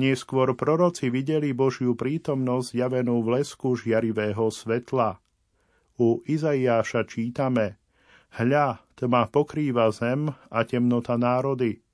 Neskôr 0.00 0.56
proroci 0.56 1.12
videli 1.12 1.52
Božiu 1.52 1.92
prítomnosť 1.92 2.72
javenú 2.72 3.20
v 3.20 3.36
lesku 3.36 3.76
žiarivého 3.76 4.48
svetla. 4.48 5.20
U 6.00 6.24
Izaiáša 6.24 7.04
čítame 7.04 7.76
Hľa, 8.32 8.80
tma 8.96 9.28
pokrýva 9.28 9.92
zem 9.92 10.32
a 10.48 10.64
temnota 10.64 11.20
národy, 11.20 11.84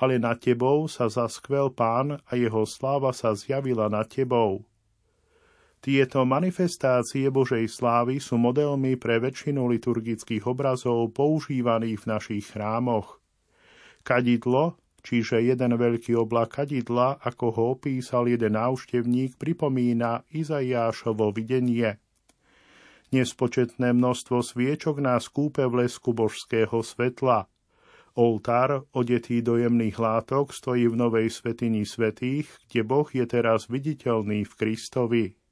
ale 0.00 0.16
nad 0.16 0.40
tebou 0.40 0.88
sa 0.88 1.12
zaskvel 1.12 1.68
pán 1.68 2.16
a 2.24 2.32
jeho 2.32 2.64
sláva 2.64 3.12
sa 3.12 3.36
zjavila 3.36 3.92
nad 3.92 4.08
tebou. 4.08 4.64
Tieto 5.84 6.24
manifestácie 6.24 7.28
Božej 7.28 7.68
slávy 7.68 8.16
sú 8.16 8.40
modelmi 8.40 8.96
pre 8.96 9.20
väčšinu 9.20 9.68
liturgických 9.68 10.48
obrazov 10.48 11.12
používaných 11.12 12.00
v 12.00 12.06
našich 12.08 12.56
chrámoch. 12.56 13.20
Kadidlo, 14.00 14.80
čiže 15.04 15.44
jeden 15.44 15.76
veľký 15.76 16.16
oblak 16.16 16.56
kadidla, 16.56 17.20
ako 17.20 17.46
ho 17.52 17.62
opísal 17.76 18.32
jeden 18.32 18.56
návštevník, 18.56 19.36
pripomína 19.36 20.24
Izaiášovo 20.32 21.36
videnie. 21.36 22.00
Nespočetné 23.12 23.92
množstvo 23.92 24.40
sviečok 24.40 25.04
nás 25.04 25.28
kúpe 25.28 25.68
v 25.68 25.84
lesku 25.84 26.16
božského 26.16 26.80
svetla. 26.80 27.44
Oltár, 28.16 28.88
odetý 28.96 29.44
do 29.44 29.60
jemných 29.60 30.00
látok, 30.00 30.56
stojí 30.56 30.88
v 30.88 30.96
novej 30.96 31.28
svetini 31.28 31.84
svetých, 31.84 32.48
kde 32.72 32.80
Boh 32.88 33.08
je 33.12 33.28
teraz 33.28 33.68
viditeľný 33.68 34.48
v 34.48 34.52
Kristovi. 34.56 35.43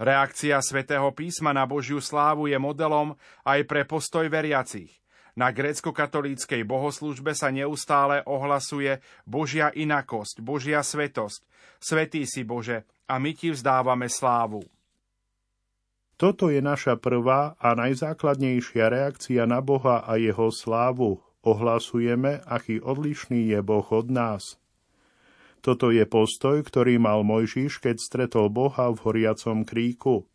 Reakcia 0.00 0.60
svätého 0.64 1.08
písma 1.12 1.52
na 1.52 1.68
Božiu 1.68 2.00
slávu 2.00 2.48
je 2.48 2.56
modelom 2.56 3.16
aj 3.44 3.60
pre 3.68 3.84
postoj 3.84 4.28
veriacich. 4.32 5.02
Na 5.32 5.48
grécko-katolíckej 5.48 6.60
bohoslužbe 6.68 7.32
sa 7.32 7.48
neustále 7.48 8.20
ohlasuje 8.28 9.00
Božia 9.24 9.72
inakosť, 9.72 10.44
Božia 10.44 10.84
svetosť. 10.84 11.40
Svetý 11.80 12.28
si 12.28 12.44
Bože, 12.44 12.84
a 13.08 13.16
my 13.16 13.32
ti 13.32 13.48
vzdávame 13.48 14.12
slávu. 14.12 14.60
Toto 16.20 16.52
je 16.52 16.62
naša 16.62 17.00
prvá 17.00 17.58
a 17.58 17.74
najzákladnejšia 17.74 18.86
reakcia 18.92 19.42
na 19.48 19.58
Boha 19.58 20.04
a 20.06 20.20
jeho 20.20 20.54
slávu. 20.54 21.18
Ohlasujeme, 21.42 22.38
aký 22.46 22.78
odlišný 22.78 23.50
je 23.50 23.58
Boh 23.58 23.88
od 23.90 24.06
nás. 24.06 24.61
Toto 25.62 25.94
je 25.94 26.02
postoj, 26.02 26.58
ktorý 26.66 26.98
mal 26.98 27.22
Mojžiš, 27.22 27.78
keď 27.78 27.96
stretol 28.02 28.50
Boha 28.50 28.90
v 28.90 28.98
horiacom 28.98 29.62
kríku. 29.62 30.26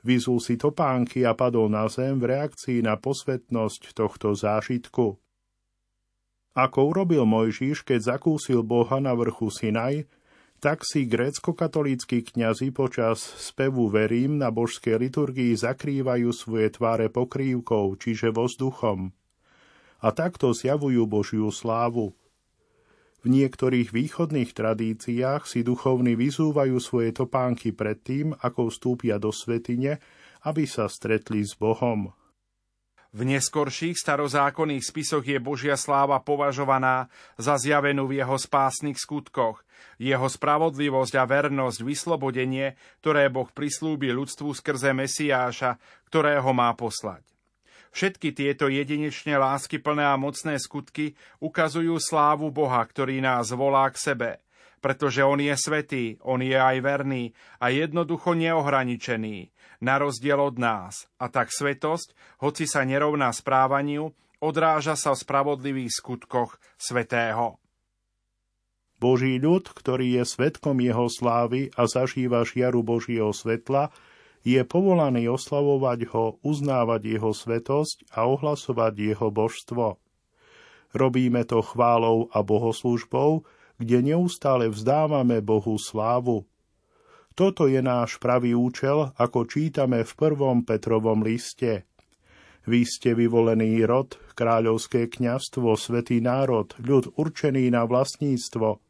Vyzul 0.00 0.40
si 0.40 0.56
topánky 0.56 1.28
a 1.28 1.36
padol 1.36 1.68
na 1.68 1.84
zem 1.92 2.16
v 2.16 2.32
reakcii 2.32 2.80
na 2.80 2.96
posvetnosť 2.96 3.92
tohto 3.92 4.32
zážitku. 4.32 5.20
Ako 6.56 6.96
urobil 6.96 7.28
Mojžiš, 7.28 7.84
keď 7.84 8.16
zakúsil 8.16 8.64
Boha 8.64 9.04
na 9.04 9.12
vrchu 9.12 9.52
Sinaj, 9.52 10.08
tak 10.60 10.84
si 10.84 11.08
grécko-katolíckí 11.08 12.20
kňazi 12.32 12.72
počas 12.72 13.20
spevu 13.20 13.88
Verím 13.88 14.36
na 14.36 14.52
božskej 14.52 14.96
liturgii 14.96 15.56
zakrývajú 15.56 16.28
svoje 16.32 16.68
tváre 16.72 17.08
pokrývkou, 17.08 17.96
čiže 17.96 18.32
vzduchom. 18.32 19.12
A 20.00 20.08
takto 20.12 20.52
zjavujú 20.52 21.04
Božiu 21.04 21.48
slávu. 21.52 22.16
V 23.20 23.28
niektorých 23.28 23.92
východných 23.92 24.56
tradíciách 24.56 25.44
si 25.44 25.60
duchovní 25.60 26.16
vyzúvajú 26.16 26.80
svoje 26.80 27.12
topánky 27.12 27.76
predtým, 27.76 28.32
ako 28.40 28.72
vstúpia 28.72 29.20
do 29.20 29.28
svetine, 29.28 30.00
aby 30.48 30.64
sa 30.64 30.88
stretli 30.88 31.44
s 31.44 31.52
Bohom. 31.52 32.16
V 33.10 33.26
neskorších 33.26 33.98
starozákonných 33.98 34.86
spisoch 34.86 35.26
je 35.26 35.36
Božia 35.42 35.74
sláva 35.74 36.22
považovaná 36.22 37.10
za 37.36 37.58
zjavenú 37.58 38.06
v 38.06 38.22
jeho 38.22 38.38
spásnych 38.38 38.96
skutkoch, 38.96 39.66
jeho 39.98 40.30
spravodlivosť 40.30 41.18
a 41.18 41.24
vernosť, 41.26 41.82
vyslobodenie, 41.82 42.78
ktoré 43.02 43.26
Boh 43.26 43.50
prislúbi 43.50 44.14
ľudstvu 44.14 44.54
skrze 44.54 44.94
Mesiáša, 44.94 45.76
ktorého 46.06 46.54
má 46.54 46.70
poslať. 46.78 47.26
Všetky 47.90 48.30
tieto 48.30 48.70
jedinečne 48.70 49.34
láskyplné 49.34 50.06
a 50.06 50.14
mocné 50.14 50.62
skutky 50.62 51.18
ukazujú 51.42 51.98
slávu 51.98 52.54
Boha, 52.54 52.78
ktorý 52.86 53.18
nás 53.18 53.50
volá 53.50 53.90
k 53.90 53.98
sebe, 53.98 54.30
pretože 54.78 55.26
On 55.26 55.36
je 55.36 55.52
svetý, 55.58 56.04
On 56.22 56.38
je 56.38 56.54
aj 56.54 56.78
verný 56.80 57.34
a 57.58 57.74
jednoducho 57.74 58.38
neohraničený, 58.38 59.50
na 59.82 59.98
rozdiel 59.98 60.38
od 60.38 60.56
nás. 60.62 61.10
A 61.18 61.26
tak 61.26 61.50
svetosť, 61.50 62.14
hoci 62.38 62.70
sa 62.70 62.86
nerovná 62.86 63.34
správaniu, 63.34 64.14
odráža 64.38 64.94
sa 64.94 65.12
v 65.12 65.22
spravodlivých 65.26 65.92
skutkoch 65.92 66.62
svetého. 66.78 67.58
Boží 69.00 69.40
ľud, 69.40 69.64
ktorý 69.72 70.20
je 70.20 70.24
svetkom 70.28 70.76
jeho 70.78 71.08
slávy 71.08 71.72
a 71.72 71.88
zažíva 71.88 72.44
žiaru 72.44 72.84
Božieho 72.84 73.32
svetla, 73.32 73.88
je 74.40 74.60
povolaný 74.64 75.28
oslavovať 75.28 76.08
ho, 76.12 76.40
uznávať 76.40 77.18
jeho 77.18 77.32
svetosť 77.36 78.08
a 78.16 78.24
ohlasovať 78.24 78.92
jeho 78.96 79.28
božstvo. 79.28 80.00
Robíme 80.96 81.44
to 81.46 81.60
chválou 81.62 82.32
a 82.32 82.42
bohoslužbou, 82.42 83.44
kde 83.78 84.12
neustále 84.12 84.68
vzdávame 84.68 85.40
Bohu 85.40 85.76
slávu. 85.76 86.48
Toto 87.38 87.70
je 87.70 87.80
náš 87.80 88.18
pravý 88.18 88.52
účel, 88.58 89.14
ako 89.16 89.46
čítame 89.46 90.02
v 90.02 90.12
prvom 90.18 90.66
Petrovom 90.66 91.22
liste. 91.22 91.86
Vy 92.68 92.84
ste 92.84 93.16
vyvolený 93.16 93.80
rod, 93.88 94.20
kráľovské 94.36 95.08
kňastvo, 95.08 95.72
svetý 95.80 96.20
národ, 96.20 96.68
ľud 96.82 97.16
určený 97.16 97.72
na 97.72 97.88
vlastníctvo– 97.88 98.68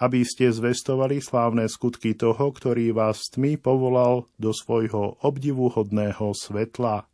aby 0.00 0.24
ste 0.24 0.48
zvestovali 0.48 1.20
slávne 1.20 1.68
skutky 1.68 2.16
toho, 2.16 2.50
ktorý 2.50 2.96
vás 2.96 3.28
tmy 3.28 3.60
povolal 3.60 4.24
do 4.40 4.50
svojho 4.56 5.20
obdivuhodného 5.20 6.32
svetla. 6.32 7.04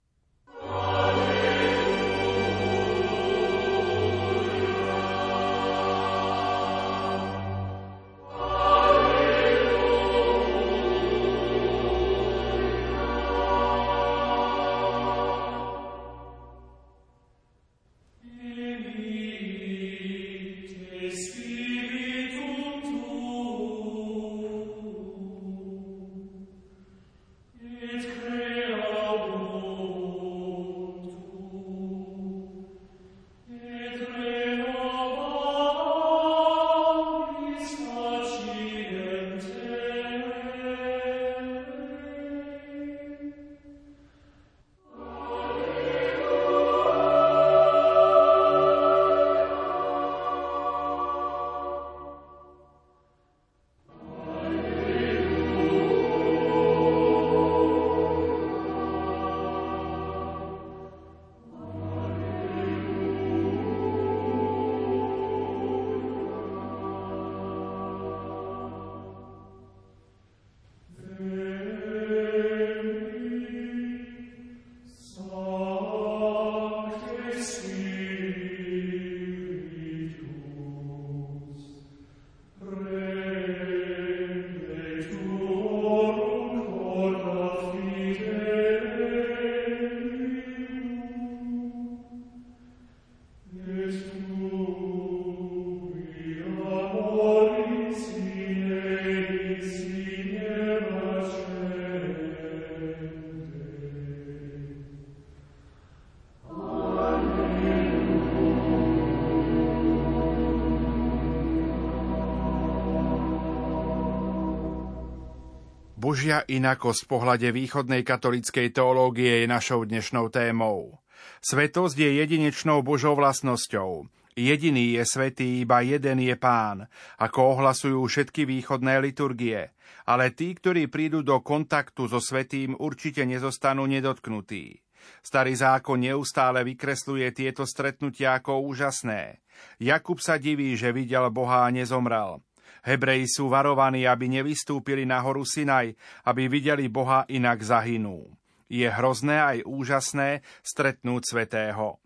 Božia 116.17 116.49
inakosť 116.49 117.05
v 117.05 117.11
pohľade 117.13 117.49
východnej 117.53 118.01
katolickej 118.01 118.73
teológie 118.73 119.45
je 119.45 119.53
našou 119.53 119.85
dnešnou 119.85 120.33
témou. 120.33 121.05
Svetosť 121.45 121.93
je 121.93 122.11
jedinečnou 122.25 122.81
Božou 122.81 123.21
vlastnosťou. 123.21 124.09
Jediný 124.33 124.97
je 124.97 125.05
svetý, 125.05 125.61
iba 125.61 125.85
jeden 125.85 126.25
je 126.25 126.33
pán, 126.41 126.89
ako 127.21 127.61
ohlasujú 127.61 128.01
všetky 128.09 128.49
východné 128.49 128.97
liturgie. 129.05 129.77
Ale 130.09 130.33
tí, 130.33 130.57
ktorí 130.57 130.89
prídu 130.89 131.21
do 131.21 131.37
kontaktu 131.45 132.09
so 132.09 132.17
svetým, 132.17 132.73
určite 132.81 133.21
nezostanú 133.29 133.85
nedotknutí. 133.85 134.81
Starý 135.21 135.53
zákon 135.53 136.01
neustále 136.01 136.65
vykresluje 136.65 137.29
tieto 137.37 137.69
stretnutia 137.69 138.41
ako 138.41 138.65
úžasné. 138.65 139.45
Jakub 139.85 140.17
sa 140.25 140.41
diví, 140.41 140.81
že 140.81 140.97
videl 140.97 141.29
Boha 141.29 141.69
a 141.69 141.73
nezomrel. 141.77 142.41
Hebreji 142.87 143.27
sú 143.27 143.51
varovaní, 143.51 144.07
aby 144.07 144.31
nevystúpili 144.31 145.03
na 145.03 145.23
horu 145.23 145.43
Sinaj, 145.43 145.95
aby 146.27 146.47
videli 146.47 146.87
Boha, 146.87 147.27
inak 147.27 147.63
zahynú. 147.63 148.31
Je 148.67 148.87
hrozné 148.87 149.39
aj 149.39 149.59
úžasné 149.67 150.43
stretnúť 150.63 151.23
svetého. 151.23 152.03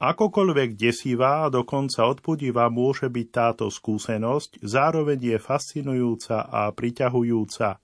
Akokoľvek 0.00 0.80
desivá 0.80 1.44
a 1.44 1.52
dokonca 1.52 2.08
odpudivá 2.08 2.72
môže 2.72 3.12
byť 3.12 3.28
táto 3.28 3.68
skúsenosť, 3.68 4.64
zároveň 4.64 5.36
je 5.36 5.36
fascinujúca 5.36 6.48
a 6.48 6.72
priťahujúca. 6.72 7.76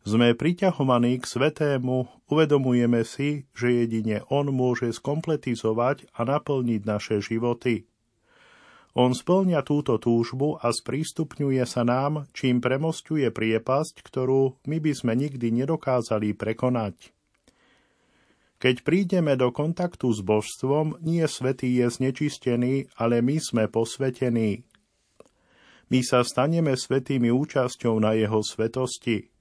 Sme 0.00 0.32
priťahovaní 0.32 1.20
k 1.20 1.26
svetému, 1.26 2.24
uvedomujeme 2.30 3.02
si, 3.04 3.50
že 3.52 3.84
jedine 3.84 4.24
On 4.32 4.46
môže 4.48 4.94
skompletizovať 4.94 6.08
a 6.16 6.24
naplniť 6.24 6.80
naše 6.86 7.16
životy. 7.18 7.90
On 8.98 9.14
splňa 9.14 9.62
túto 9.62 10.02
túžbu 10.02 10.58
a 10.58 10.74
sprístupňuje 10.74 11.62
sa 11.62 11.86
nám, 11.86 12.26
čím 12.34 12.58
premostuje 12.58 13.30
priepasť, 13.30 14.02
ktorú 14.02 14.58
my 14.66 14.76
by 14.82 14.92
sme 14.94 15.12
nikdy 15.14 15.54
nedokázali 15.62 16.34
prekonať. 16.34 17.14
Keď 18.60 18.84
prídeme 18.84 19.38
do 19.40 19.54
kontaktu 19.54 20.10
s 20.12 20.20
božstvom, 20.20 21.00
nie 21.00 21.24
svetý 21.24 21.80
je 21.80 21.86
znečistený, 21.86 22.92
ale 22.98 23.24
my 23.24 23.40
sme 23.40 23.64
posvetení. 23.70 24.66
My 25.88 26.04
sa 26.04 26.20
staneme 26.26 26.76
svetými 26.76 27.32
účasťou 27.32 27.96
na 28.02 28.12
jeho 28.18 28.44
svetosti. 28.44 29.32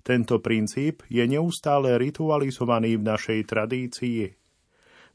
Tento 0.00 0.40
princíp 0.40 1.04
je 1.12 1.28
neustále 1.28 1.98
ritualizovaný 2.00 2.96
v 2.96 3.04
našej 3.04 3.40
tradícii. 3.44 4.32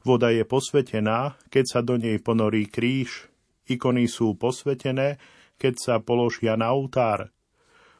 Voda 0.06 0.30
je 0.30 0.44
posvetená, 0.46 1.34
keď 1.50 1.64
sa 1.64 1.80
do 1.82 1.98
nej 1.98 2.22
ponorí 2.22 2.70
kríž, 2.70 3.33
Ikony 3.64 4.04
sú 4.04 4.36
posvetené, 4.36 5.16
keď 5.56 5.74
sa 5.80 5.94
položia 6.02 6.58
na 6.58 6.74
oltár. 6.74 7.32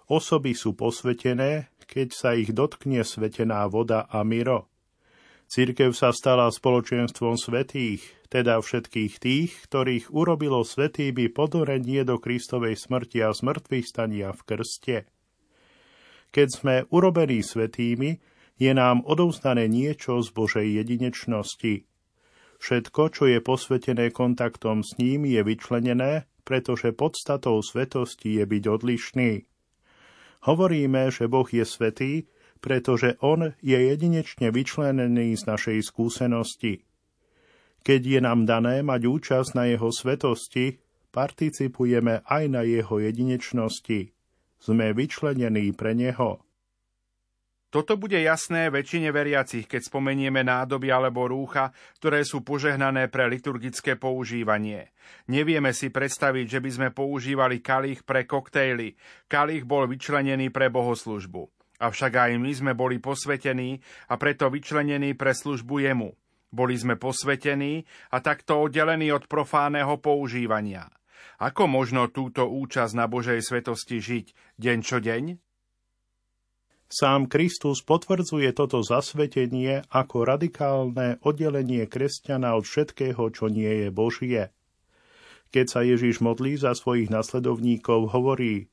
Osoby 0.04 0.52
sú 0.52 0.76
posvetené, 0.76 1.72
keď 1.88 2.08
sa 2.12 2.30
ich 2.36 2.52
dotkne 2.52 3.00
svetená 3.00 3.64
voda 3.72 4.04
a 4.04 4.20
miro. 4.20 4.68
Církev 5.48 5.92
sa 5.92 6.12
stala 6.12 6.48
spoločenstvom 6.48 7.36
svetých, 7.36 8.04
teda 8.32 8.58
všetkých 8.60 9.14
tých, 9.20 9.50
ktorých 9.68 10.10
urobilo 10.12 10.64
svetými 10.64 11.30
podorenie 11.30 12.02
do 12.02 12.20
Kristovej 12.20 12.80
smrti 12.80 13.22
a 13.22 13.30
smrtvých 13.30 13.86
stania 13.86 14.32
v 14.32 14.40
krste. 14.44 14.96
Keď 16.34 16.48
sme 16.50 16.74
urobení 16.90 17.44
svetými, 17.44 18.18
je 18.58 18.72
nám 18.74 19.06
odovzdané 19.06 19.70
niečo 19.70 20.20
z 20.20 20.28
Božej 20.34 20.66
jedinečnosti– 20.82 21.84
Všetko, 22.60 23.02
čo 23.10 23.24
je 23.26 23.38
posvetené 23.40 24.12
kontaktom 24.12 24.84
s 24.84 24.96
ním, 25.00 25.24
je 25.24 25.40
vyčlenené, 25.40 26.28
pretože 26.44 26.92
podstatou 26.92 27.60
svetosti 27.64 28.38
je 28.38 28.44
byť 28.44 28.64
odlišný. 28.68 29.32
Hovoríme, 30.44 31.08
že 31.08 31.24
Boh 31.24 31.48
je 31.48 31.64
svetý, 31.64 32.28
pretože 32.60 33.16
On 33.24 33.56
je 33.64 33.78
jedinečne 33.80 34.52
vyčlenený 34.52 35.36
z 35.36 35.42
našej 35.48 35.78
skúsenosti. 35.84 36.84
Keď 37.84 38.00
je 38.00 38.20
nám 38.20 38.44
dané 38.44 38.80
mať 38.80 39.08
účasť 39.08 39.50
na 39.56 39.68
Jeho 39.68 39.92
svetosti, 39.92 40.80
participujeme 41.12 42.24
aj 42.24 42.44
na 42.48 42.64
Jeho 42.64 43.00
jedinečnosti. 43.00 44.12
Sme 44.60 44.96
vyčlenení 44.96 45.76
pre 45.76 45.92
Neho. 45.92 46.43
Toto 47.74 47.98
bude 47.98 48.22
jasné 48.22 48.70
väčšine 48.70 49.10
veriacich, 49.10 49.66
keď 49.66 49.90
spomenieme 49.90 50.46
nádoby 50.46 50.94
alebo 50.94 51.26
rúcha, 51.26 51.74
ktoré 51.98 52.22
sú 52.22 52.46
požehnané 52.46 53.10
pre 53.10 53.26
liturgické 53.26 53.98
používanie. 53.98 54.94
Nevieme 55.26 55.74
si 55.74 55.90
predstaviť, 55.90 56.46
že 56.46 56.62
by 56.62 56.70
sme 56.70 56.88
používali 56.94 57.58
kalich 57.58 58.06
pre 58.06 58.30
koktejly. 58.30 58.94
Kalich 59.26 59.66
bol 59.66 59.90
vyčlenený 59.90 60.54
pre 60.54 60.70
bohoslužbu. 60.70 61.50
Avšak 61.82 62.14
aj 62.14 62.38
my 62.38 62.52
sme 62.54 62.72
boli 62.78 63.02
posvetení 63.02 63.82
a 64.06 64.14
preto 64.22 64.46
vyčlenení 64.54 65.18
pre 65.18 65.34
službu 65.34 65.82
jemu. 65.82 66.14
Boli 66.54 66.78
sme 66.78 66.94
posvetení 66.94 67.82
a 68.14 68.22
takto 68.22 68.70
oddelení 68.70 69.10
od 69.10 69.26
profáneho 69.26 69.98
používania. 69.98 70.86
Ako 71.42 71.66
možno 71.66 72.06
túto 72.14 72.46
účasť 72.46 72.94
na 72.94 73.10
Božej 73.10 73.42
svetosti 73.42 73.98
žiť 73.98 74.26
deň 74.62 74.78
čo 74.86 75.02
deň? 75.02 75.43
Sám 76.94 77.26
Kristus 77.26 77.82
potvrdzuje 77.82 78.54
toto 78.54 78.78
zasvetenie 78.78 79.82
ako 79.90 80.30
radikálne 80.30 81.18
oddelenie 81.26 81.90
kresťana 81.90 82.54
od 82.54 82.62
všetkého, 82.62 83.34
čo 83.34 83.50
nie 83.50 83.66
je 83.82 83.88
Božie. 83.90 84.54
Keď 85.50 85.66
sa 85.66 85.82
Ježiš 85.82 86.22
modlí 86.22 86.54
za 86.54 86.70
svojich 86.70 87.10
nasledovníkov, 87.10 88.14
hovorí 88.14 88.70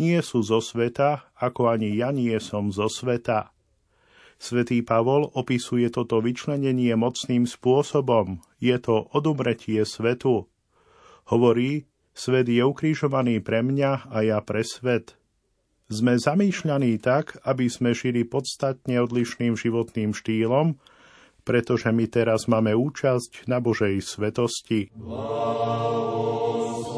Nie 0.00 0.24
sú 0.24 0.40
zo 0.40 0.64
sveta, 0.64 1.28
ako 1.36 1.68
ani 1.68 2.00
ja 2.00 2.16
nie 2.16 2.32
som 2.40 2.72
zo 2.72 2.88
sveta. 2.88 3.52
Svetý 4.40 4.80
Pavol 4.80 5.28
opisuje 5.28 5.92
toto 5.92 6.24
vyčlenenie 6.24 6.96
mocným 6.96 7.44
spôsobom. 7.44 8.40
Je 8.56 8.80
to 8.80 9.12
odumretie 9.12 9.84
svetu. 9.84 10.48
Hovorí, 11.28 11.84
svet 12.16 12.48
je 12.48 12.64
ukrižovaný 12.64 13.44
pre 13.44 13.60
mňa 13.60 14.08
a 14.08 14.24
ja 14.24 14.40
pre 14.40 14.64
svet– 14.64 15.12
sme 15.90 16.14
zamýšľaní 16.16 17.02
tak, 17.02 17.36
aby 17.42 17.66
sme 17.66 17.90
šili 17.90 18.22
podstatne 18.22 19.02
odlišným 19.02 19.58
životným 19.58 20.14
štýlom, 20.14 20.78
pretože 21.42 21.90
my 21.90 22.06
teraz 22.06 22.46
máme 22.46 22.78
účasť 22.78 23.50
na 23.50 23.58
Božej 23.58 23.98
svetosti. 23.98 24.94
Blahoslav. 24.94 26.89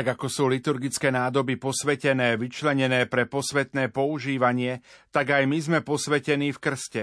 Tak 0.00 0.16
ako 0.16 0.32
sú 0.32 0.48
liturgické 0.48 1.12
nádoby 1.12 1.60
posvetené, 1.60 2.40
vyčlenené 2.40 3.04
pre 3.04 3.28
posvetné 3.28 3.92
používanie, 3.92 4.80
tak 5.12 5.28
aj 5.28 5.44
my 5.44 5.60
sme 5.60 5.78
posvetení 5.84 6.56
v 6.56 6.62
krste. 6.64 7.02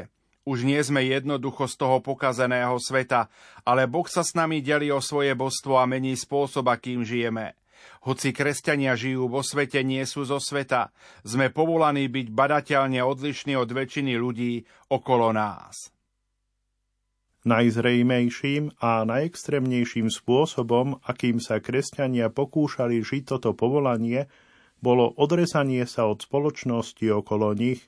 Už 0.49 0.65
nie 0.65 0.82
sme 0.82 1.05
jednoducho 1.05 1.69
z 1.69 1.78
toho 1.78 2.01
pokazeného 2.01 2.74
sveta, 2.82 3.30
ale 3.69 3.86
Boh 3.86 4.09
sa 4.09 4.26
s 4.26 4.34
nami 4.34 4.65
delí 4.65 4.89
o 4.89 4.97
svoje 4.97 5.38
božstvo 5.38 5.78
a 5.78 5.86
mení 5.86 6.17
spôsob, 6.17 6.65
akým 6.74 7.05
žijeme. 7.05 7.53
Hoci 8.01 8.34
kresťania 8.34 8.97
žijú 8.97 9.30
vo 9.30 9.45
svete, 9.45 9.86
nie 9.86 10.01
sú 10.09 10.26
zo 10.26 10.41
sveta. 10.41 10.89
Sme 11.22 11.53
povolaní 11.53 12.09
byť 12.09 12.34
badateľne 12.34 13.05
odlišní 13.05 13.53
od 13.53 13.78
väčšiny 13.78 14.17
ľudí 14.17 14.65
okolo 14.89 15.38
nás. 15.38 15.93
Najzrejmejším 17.48 18.76
a 18.84 19.08
najextrémnejším 19.08 20.12
spôsobom, 20.12 21.00
akým 21.00 21.39
sa 21.39 21.64
kresťania 21.64 22.28
pokúšali 22.28 23.00
žiť 23.00 23.24
toto 23.24 23.56
povolanie, 23.56 24.28
bolo 24.84 25.16
odrezanie 25.16 25.88
sa 25.88 26.12
od 26.12 26.28
spoločnosti 26.28 27.08
okolo 27.08 27.56
nich. 27.56 27.88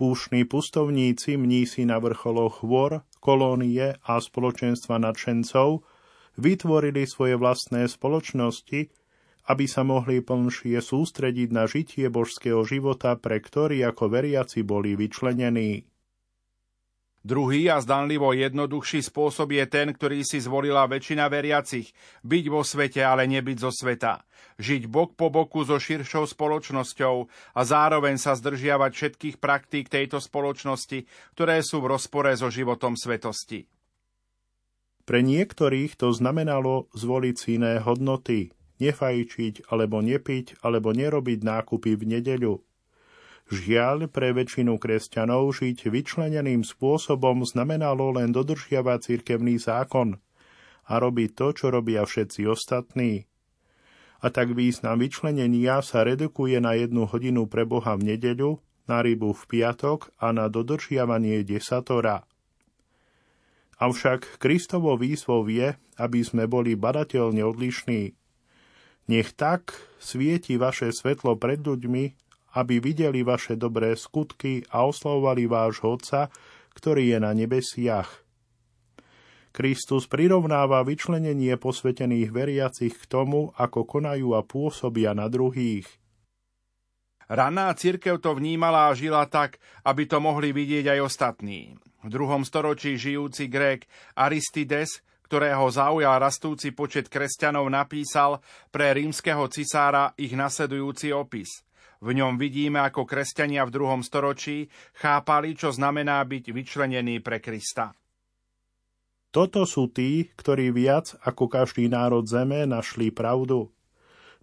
Púšni 0.00 0.48
pustovníci, 0.48 1.36
mnísi 1.36 1.84
na 1.84 2.00
vrcholoch 2.00 2.64
hôr, 2.64 3.04
kolónie 3.20 4.00
a 4.00 4.12
spoločenstva 4.24 5.04
nadšencov 5.04 5.84
vytvorili 6.40 7.04
svoje 7.04 7.36
vlastné 7.36 7.84
spoločnosti, 7.84 8.88
aby 9.52 9.64
sa 9.68 9.84
mohli 9.84 10.24
plnšie 10.24 10.80
sústrediť 10.80 11.48
na 11.52 11.68
žitie 11.68 12.08
božského 12.08 12.64
života, 12.64 13.20
pre 13.20 13.36
ktorý 13.36 13.84
ako 13.84 14.08
veriaci 14.08 14.64
boli 14.64 14.96
vyčlenení. 14.96 15.84
Druhý 17.26 17.66
a 17.66 17.82
zdanlivo 17.82 18.30
jednoduchší 18.30 19.02
spôsob 19.02 19.50
je 19.50 19.66
ten, 19.66 19.90
ktorý 19.90 20.22
si 20.22 20.38
zvolila 20.38 20.86
väčšina 20.86 21.26
veriacich. 21.26 21.90
Byť 22.22 22.44
vo 22.46 22.62
svete, 22.62 23.02
ale 23.02 23.26
nebyť 23.26 23.66
zo 23.66 23.74
sveta. 23.74 24.22
Žiť 24.62 24.86
bok 24.86 25.18
po 25.18 25.34
boku 25.34 25.66
so 25.66 25.74
širšou 25.74 26.30
spoločnosťou 26.30 27.16
a 27.58 27.60
zároveň 27.66 28.14
sa 28.22 28.38
zdržiavať 28.38 28.92
všetkých 28.94 29.36
praktík 29.42 29.90
tejto 29.90 30.22
spoločnosti, 30.22 31.02
ktoré 31.34 31.66
sú 31.66 31.82
v 31.82 31.98
rozpore 31.98 32.30
so 32.38 32.46
životom 32.46 32.94
svetosti. 32.94 33.66
Pre 35.02 35.18
niektorých 35.18 35.98
to 35.98 36.14
znamenalo 36.14 36.86
zvoliť 36.94 37.34
si 37.34 37.58
iné 37.58 37.82
hodnoty, 37.82 38.54
nefajčiť 38.78 39.66
alebo 39.74 39.98
nepiť 39.98 40.62
alebo 40.62 40.94
nerobiť 40.94 41.42
nákupy 41.42 41.90
v 41.98 42.04
nedeľu– 42.06 42.62
Žiaľ, 43.46 44.10
pre 44.10 44.34
väčšinu 44.34 44.74
kresťanov 44.74 45.54
žiť 45.54 45.86
vyčleneným 45.86 46.66
spôsobom 46.66 47.46
znamenalo 47.46 48.10
len 48.18 48.34
dodržiavať 48.34 48.98
cirkevný 49.06 49.62
zákon 49.62 50.18
a 50.86 50.92
robiť 50.98 51.30
to, 51.38 51.46
čo 51.54 51.66
robia 51.70 52.02
všetci 52.02 52.42
ostatní. 52.42 53.30
A 54.18 54.34
tak 54.34 54.50
význam 54.50 54.98
vyčlenenia 54.98 55.78
sa 55.86 56.02
redukuje 56.02 56.58
na 56.58 56.74
jednu 56.74 57.06
hodinu 57.06 57.46
pre 57.46 57.62
Boha 57.62 57.94
v 57.94 58.16
nedeľu, 58.16 58.58
na 58.90 58.98
rybu 59.02 59.30
v 59.30 59.42
piatok 59.46 60.10
a 60.18 60.34
na 60.34 60.50
dodržiavanie 60.50 61.46
desatora. 61.46 62.26
Avšak 63.78 64.42
Kristovo 64.42 64.98
výzvou 64.98 65.46
je, 65.46 65.76
aby 66.00 66.20
sme 66.24 66.48
boli 66.48 66.74
badateľne 66.74 67.44
odlišní. 67.44 68.16
Nech 69.06 69.30
tak 69.38 69.76
svieti 70.02 70.58
vaše 70.58 70.90
svetlo 70.90 71.38
pred 71.38 71.62
ľuďmi, 71.62 72.25
aby 72.56 72.80
videli 72.80 73.20
vaše 73.20 73.60
dobré 73.60 73.92
skutky 73.92 74.64
a 74.72 74.88
oslavovali 74.88 75.44
vášho 75.44 76.00
Otca, 76.00 76.32
ktorý 76.72 77.12
je 77.12 77.18
na 77.20 77.36
nebesiach. 77.36 78.24
Kristus 79.52 80.04
prirovnáva 80.08 80.84
vyčlenenie 80.84 81.56
posvetených 81.56 82.28
veriacich 82.28 82.92
k 82.92 83.04
tomu, 83.08 83.52
ako 83.56 83.88
konajú 83.88 84.36
a 84.36 84.44
pôsobia 84.44 85.16
na 85.16 85.28
druhých. 85.32 85.88
Raná 87.26 87.72
církev 87.72 88.20
to 88.20 88.36
vnímala 88.36 88.92
a 88.92 88.96
žila 88.96 89.24
tak, 89.26 89.56
aby 89.84 90.04
to 90.04 90.20
mohli 90.20 90.52
vidieť 90.52 90.92
aj 90.96 91.00
ostatní. 91.00 91.74
V 92.04 92.08
druhom 92.12 92.44
storočí 92.44 93.00
žijúci 93.00 93.48
Grék 93.48 93.88
Aristides, 94.14 95.00
ktorého 95.24 95.66
zaujal 95.72 96.22
rastúci 96.22 96.70
počet 96.70 97.10
kresťanov, 97.10 97.66
napísal 97.66 98.38
pre 98.70 98.94
rímskeho 98.94 99.48
cisára 99.50 100.14
ich 100.20 100.36
nasledujúci 100.36 101.10
opis– 101.16 101.50
v 102.00 102.08
ňom 102.16 102.36
vidíme, 102.36 102.82
ako 102.82 103.08
kresťania 103.08 103.64
v 103.64 103.74
druhom 103.74 104.00
storočí 104.04 104.68
chápali, 104.96 105.56
čo 105.56 105.72
znamená 105.72 106.20
byť 106.24 106.44
vyčlenený 106.52 107.24
pre 107.24 107.40
Krista. 107.40 107.96
Toto 109.32 109.68
sú 109.68 109.92
tí, 109.92 110.32
ktorí 110.32 110.72
viac 110.72 111.12
ako 111.20 111.52
každý 111.52 111.92
národ 111.92 112.24
zeme 112.24 112.64
našli 112.64 113.12
pravdu, 113.12 113.68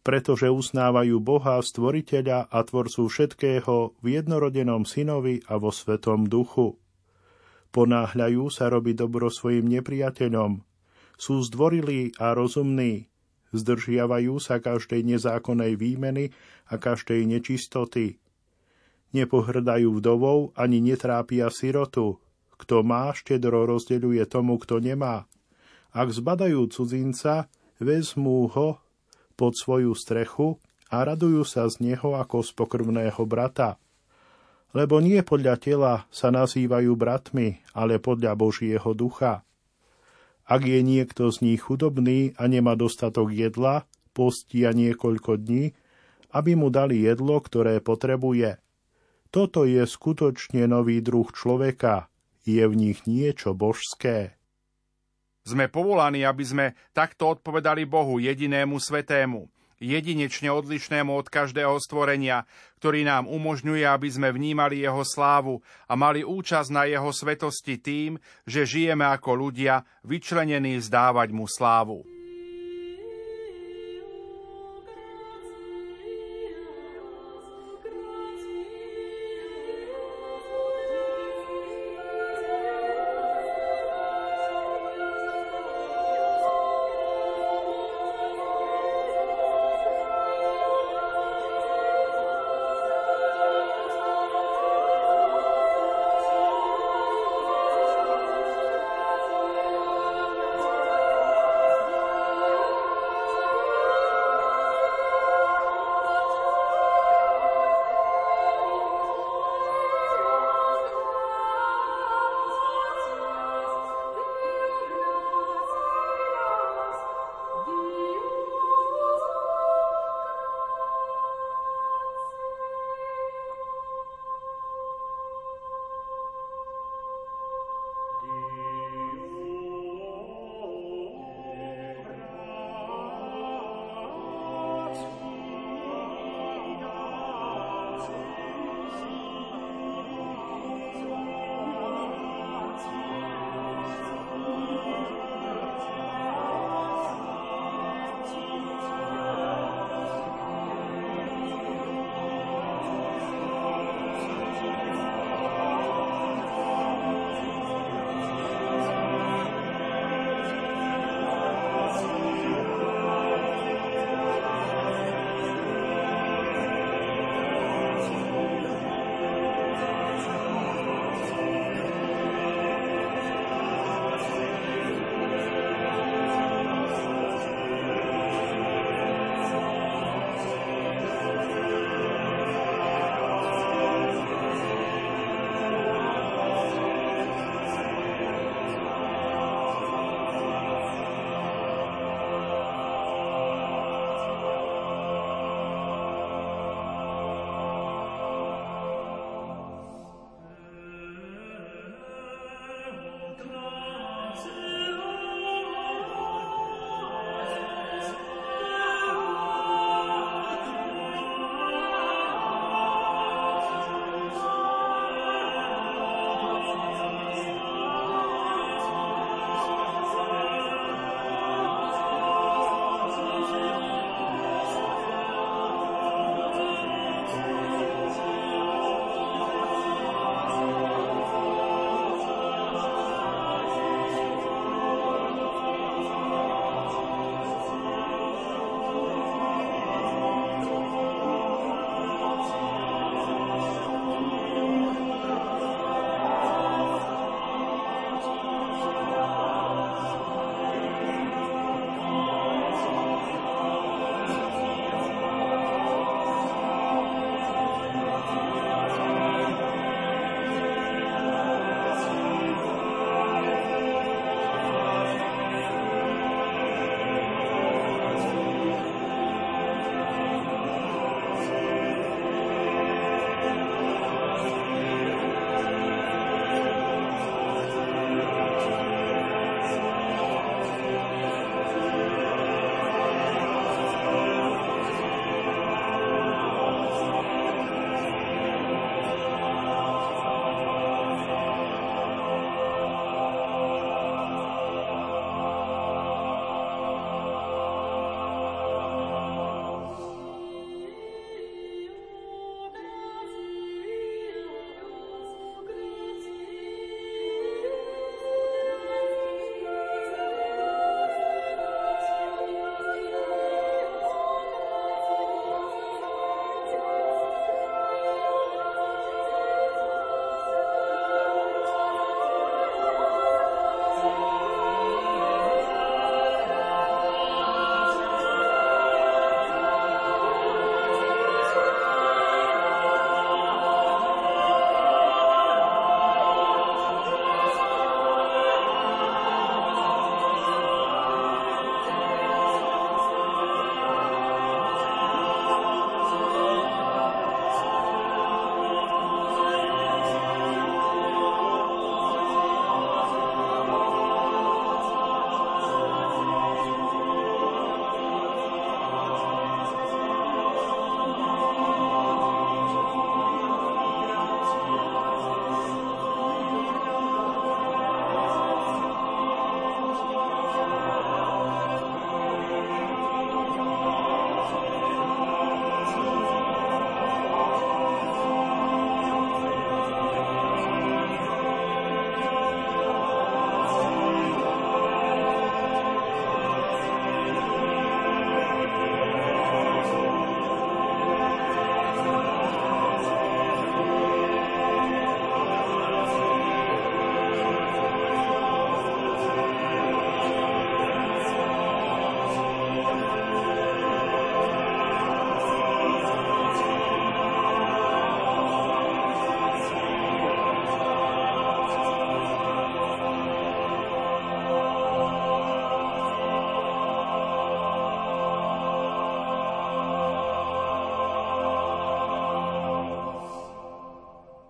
pretože 0.05 0.51
uznávajú 0.51 1.17
Boha, 1.23 1.57
stvoriteľa 1.63 2.51
a 2.51 2.59
tvorcu 2.61 3.07
všetkého 3.09 3.97
v 4.03 4.05
jednorodenom 4.05 4.83
synovi 4.85 5.41
a 5.49 5.57
vo 5.57 5.73
svetom 5.73 6.29
duchu. 6.29 6.77
Ponáhľajú 7.73 8.53
sa 8.53 8.69
robiť 8.69 8.95
dobro 9.01 9.33
svojim 9.33 9.65
nepriateľom, 9.65 10.61
sú 11.17 11.41
zdvorilí 11.41 12.19
a 12.21 12.37
rozumní, 12.37 13.12
zdržiavajú 13.53 14.41
sa 14.41 14.57
každej 14.59 15.05
nezákonnej 15.15 15.77
výmeny 15.77 16.33
a 16.67 16.81
každej 16.81 17.23
nečistoty. 17.29 18.17
Nepohrdajú 19.13 20.01
vdovou 20.01 20.51
ani 20.57 20.81
netrápia 20.81 21.53
sirotu. 21.53 22.17
Kto 22.57 22.81
má, 22.81 23.13
štedro 23.13 23.69
rozdeľuje 23.69 24.25
tomu, 24.25 24.57
kto 24.57 24.81
nemá. 24.81 25.29
Ak 25.93 26.09
zbadajú 26.09 26.65
cudzinca, 26.73 27.45
vezmú 27.77 28.49
ho 28.49 28.81
pod 29.37 29.53
svoju 29.53 29.93
strechu 29.93 30.57
a 30.89 31.05
radujú 31.05 31.45
sa 31.45 31.69
z 31.69 31.93
neho 31.93 32.17
ako 32.17 32.41
z 32.41 32.49
pokrvného 32.57 33.21
brata. 33.29 33.77
Lebo 34.73 34.97
nie 34.97 35.21
podľa 35.21 35.55
tela 35.61 35.93
sa 36.09 36.33
nazývajú 36.33 36.97
bratmi, 36.97 37.61
ale 37.77 38.01
podľa 38.01 38.33
Božieho 38.33 38.97
ducha. 38.97 39.45
Ak 40.43 40.67
je 40.67 40.83
niekto 40.83 41.31
z 41.31 41.39
nich 41.43 41.61
chudobný 41.63 42.35
a 42.35 42.51
nemá 42.51 42.75
dostatok 42.75 43.31
jedla, 43.31 43.87
postia 44.11 44.75
niekoľko 44.75 45.39
dní, 45.39 45.71
aby 46.35 46.51
mu 46.59 46.67
dali 46.67 47.05
jedlo, 47.05 47.39
ktoré 47.39 47.79
potrebuje. 47.79 48.59
Toto 49.33 49.65
je 49.65 49.81
skutočne 49.87 50.69
nový 50.69 51.01
druh 51.01 51.25
človeka. 51.31 52.11
Je 52.43 52.61
v 52.67 52.75
nich 52.75 53.07
niečo 53.07 53.55
božské. 53.55 54.35
Sme 55.47 55.71
povolaní, 55.71 56.27
aby 56.27 56.43
sme 56.43 56.65
takto 56.91 57.39
odpovedali 57.39 57.87
Bohu, 57.87 58.19
jedinému 58.19 58.79
svetému 58.79 59.47
jedinečne 59.84 60.47
odlišnému 60.47 61.11
od 61.11 61.27
každého 61.27 61.75
stvorenia, 61.84 62.47
ktorý 62.79 63.03
nám 63.03 63.27
umožňuje, 63.27 63.84
aby 63.84 64.07
sme 64.07 64.31
vnímali 64.31 64.79
jeho 64.79 65.03
slávu 65.03 65.59
a 65.86 65.99
mali 65.99 66.23
účasť 66.23 66.69
na 66.71 66.88
jeho 66.88 67.11
svetosti 67.11 67.75
tým, 67.75 68.15
že 68.47 68.63
žijeme 68.63 69.03
ako 69.03 69.36
ľudia, 69.36 69.84
vyčlenení 70.07 70.79
vzdávať 70.79 71.29
mu 71.36 71.43
slávu. 71.45 72.22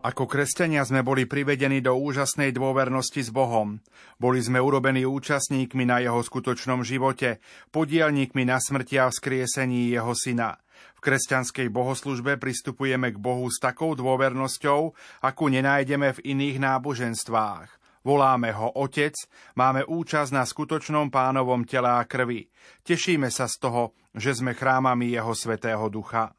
Ako 0.03 0.27
kresťania 0.27 0.83
sme 0.83 0.99
boli 0.99 1.23
privedení 1.23 1.79
do 1.79 1.95
úžasnej 1.95 2.51
dôvernosti 2.51 3.23
s 3.23 3.31
Bohom. 3.31 3.79
Boli 4.19 4.43
sme 4.43 4.59
urobení 4.59 5.07
účastníkmi 5.07 5.87
na 5.87 6.03
jeho 6.03 6.19
skutočnom 6.19 6.83
živote, 6.83 7.39
podielníkmi 7.71 8.43
na 8.43 8.59
smrti 8.59 8.99
a 8.99 9.07
vzkriesení 9.07 9.95
jeho 9.95 10.11
syna. 10.11 10.59
V 10.99 11.07
kresťanskej 11.07 11.71
bohoslužbe 11.71 12.35
pristupujeme 12.35 13.15
k 13.15 13.17
Bohu 13.17 13.47
s 13.47 13.63
takou 13.63 13.95
dôvernosťou, 13.95 14.91
akú 15.23 15.47
nenájdeme 15.47 16.19
v 16.19 16.23
iných 16.35 16.59
náboženstvách. 16.59 17.71
Voláme 18.03 18.51
ho 18.51 18.75
Otec, 18.75 19.15
máme 19.55 19.87
účasť 19.87 20.35
na 20.35 20.43
skutočnom 20.43 21.07
pánovom 21.07 21.63
tele 21.63 21.87
a 21.87 22.03
krvi. 22.03 22.51
Tešíme 22.83 23.31
sa 23.31 23.47
z 23.47 23.55
toho, 23.55 23.95
že 24.11 24.35
sme 24.35 24.51
chrámami 24.51 25.15
jeho 25.15 25.31
svetého 25.31 25.87
ducha. 25.87 26.35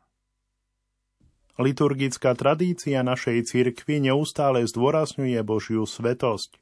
Liturgická 1.55 2.34
tradícia 2.34 3.07
našej 3.07 3.46
cirkvi 3.46 4.02
neustále 4.02 4.66
zdôrazňuje 4.66 5.38
Božiu 5.46 5.86
svetosť. 5.86 6.59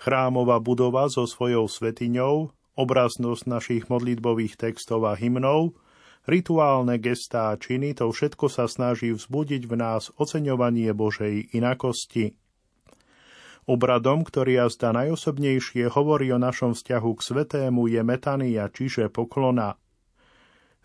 Chrámová 0.00 0.56
budova 0.56 1.12
so 1.12 1.28
svojou 1.28 1.68
svetiňou, 1.68 2.48
obraznosť 2.80 3.44
našich 3.44 3.82
modlitbových 3.92 4.56
textov 4.56 5.04
a 5.04 5.12
hymnov, 5.20 5.76
rituálne 6.24 6.96
gestá 6.96 7.52
a 7.52 7.60
činy, 7.60 7.92
to 7.92 8.08
všetko 8.08 8.48
sa 8.48 8.64
snaží 8.64 9.12
vzbudiť 9.12 9.68
v 9.68 9.74
nás 9.76 10.08
oceňovanie 10.16 10.96
Božej 10.96 11.52
inakosti. 11.52 12.32
Obradom, 13.68 14.24
ktorý 14.24 14.64
jazda 14.64 14.96
najosobnejšie 14.96 15.92
hovorí 15.92 16.32
o 16.32 16.40
našom 16.40 16.72
vzťahu 16.72 17.10
k 17.12 17.20
svetému, 17.20 17.84
je 17.92 18.00
metania, 18.00 18.72
čiže 18.72 19.12
poklona– 19.12 19.76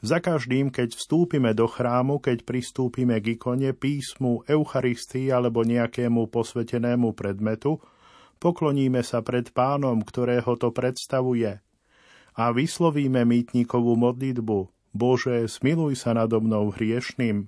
za 0.02 0.18
každým, 0.18 0.74
keď 0.74 0.98
vstúpime 0.98 1.54
do 1.54 1.70
chrámu, 1.70 2.18
keď 2.18 2.42
pristúpime 2.42 3.22
k 3.22 3.38
ikone, 3.38 3.70
písmu, 3.78 4.42
Eucharistii 4.50 5.30
alebo 5.30 5.62
nejakému 5.62 6.26
posvetenému 6.34 7.14
predmetu, 7.14 7.78
pokloníme 8.42 9.06
sa 9.06 9.22
pred 9.22 9.54
pánom, 9.54 10.02
ktorého 10.02 10.58
to 10.58 10.74
predstavuje 10.74 11.62
a 12.34 12.44
vyslovíme 12.50 13.22
mýtnikovú 13.22 13.94
modlitbu 13.94 14.74
Bože, 14.92 15.48
smiluj 15.48 16.02
sa 16.02 16.18
nado 16.18 16.42
mnou 16.42 16.74
hriešným. 16.74 17.48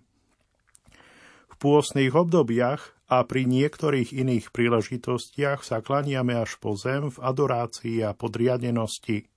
V 1.50 1.56
pôstnych 1.58 2.14
obdobiach 2.14 2.96
a 3.10 3.26
pri 3.26 3.50
niektorých 3.50 4.16
iných 4.16 4.54
príležitostiach 4.54 5.66
sa 5.66 5.82
klaniame 5.84 6.38
až 6.38 6.56
po 6.62 6.78
zem 6.78 7.10
v 7.10 7.18
adorácii 7.18 8.06
a 8.06 8.14
podriadenosti– 8.14 9.26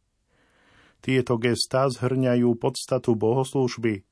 tieto 1.06 1.38
gestá 1.38 1.86
zhrňajú 1.86 2.58
podstatu 2.58 3.14
bohoslúžby. 3.14 4.02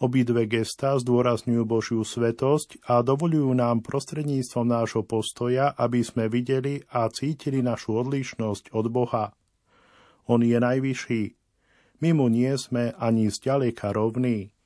Obidve 0.00 0.48
gestá 0.48 0.96
zdôrazňujú 0.96 1.62
Božiu 1.68 2.00
svetosť 2.00 2.88
a 2.88 3.04
dovolujú 3.04 3.52
nám 3.52 3.84
prostredníctvom 3.84 4.64
nášho 4.64 5.04
postoja, 5.04 5.76
aby 5.76 6.00
sme 6.00 6.32
videli 6.32 6.80
a 6.88 7.06
cítili 7.12 7.60
našu 7.60 8.00
odlišnosť 8.00 8.72
od 8.72 8.86
Boha. 8.88 9.36
On 10.24 10.40
je 10.40 10.56
najvyšší. 10.56 11.22
My 12.00 12.16
mu 12.16 12.26
nie 12.32 12.50
sme 12.56 12.96
ani 12.96 13.28
zďaleka 13.28 13.92
rovní. 13.92 14.56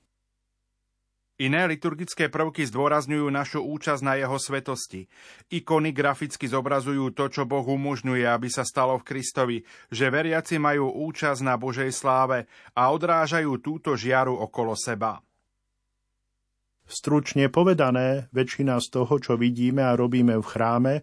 Iné 1.37 1.69
liturgické 1.69 2.33
prvky 2.33 2.65
zdôrazňujú 2.65 3.29
našu 3.29 3.61
účasť 3.61 4.01
na 4.01 4.17
jeho 4.17 4.41
svetosti. 4.41 5.05
Ikony 5.53 5.93
graficky 5.93 6.49
zobrazujú 6.49 7.13
to, 7.13 7.29
čo 7.29 7.45
Boh 7.45 7.61
umožňuje, 7.61 8.25
aby 8.25 8.49
sa 8.49 8.65
stalo 8.65 8.97
v 8.97 9.05
Kristovi, 9.05 9.59
že 9.93 10.09
veriaci 10.09 10.57
majú 10.57 10.89
účasť 10.97 11.45
na 11.45 11.61
Božej 11.61 11.93
sláve 11.93 12.49
a 12.73 12.89
odrážajú 12.89 13.53
túto 13.61 13.93
žiaru 14.01 14.33
okolo 14.33 14.73
seba. 14.73 15.21
Stručne 16.89 17.53
povedané, 17.53 18.33
väčšina 18.33 18.81
z 18.81 18.97
toho, 18.97 19.21
čo 19.21 19.37
vidíme 19.37 19.85
a 19.85 19.93
robíme 19.93 20.41
v 20.41 20.47
chráme, 20.47 20.95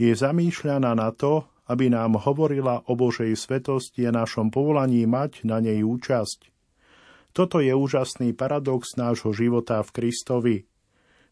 je 0.00 0.08
zamýšľaná 0.08 0.96
na 0.96 1.12
to, 1.12 1.44
aby 1.68 1.92
nám 1.92 2.16
hovorila 2.16 2.80
o 2.88 2.96
Božej 2.96 3.36
svetosti 3.36 4.08
a 4.08 4.14
našom 4.14 4.48
povolaní 4.48 5.04
mať 5.04 5.44
na 5.44 5.60
nej 5.60 5.84
účasť. 5.84 6.51
Toto 7.32 7.64
je 7.64 7.72
úžasný 7.72 8.36
paradox 8.36 8.96
nášho 9.00 9.32
života 9.32 9.80
v 9.80 9.90
Kristovi. 9.92 10.56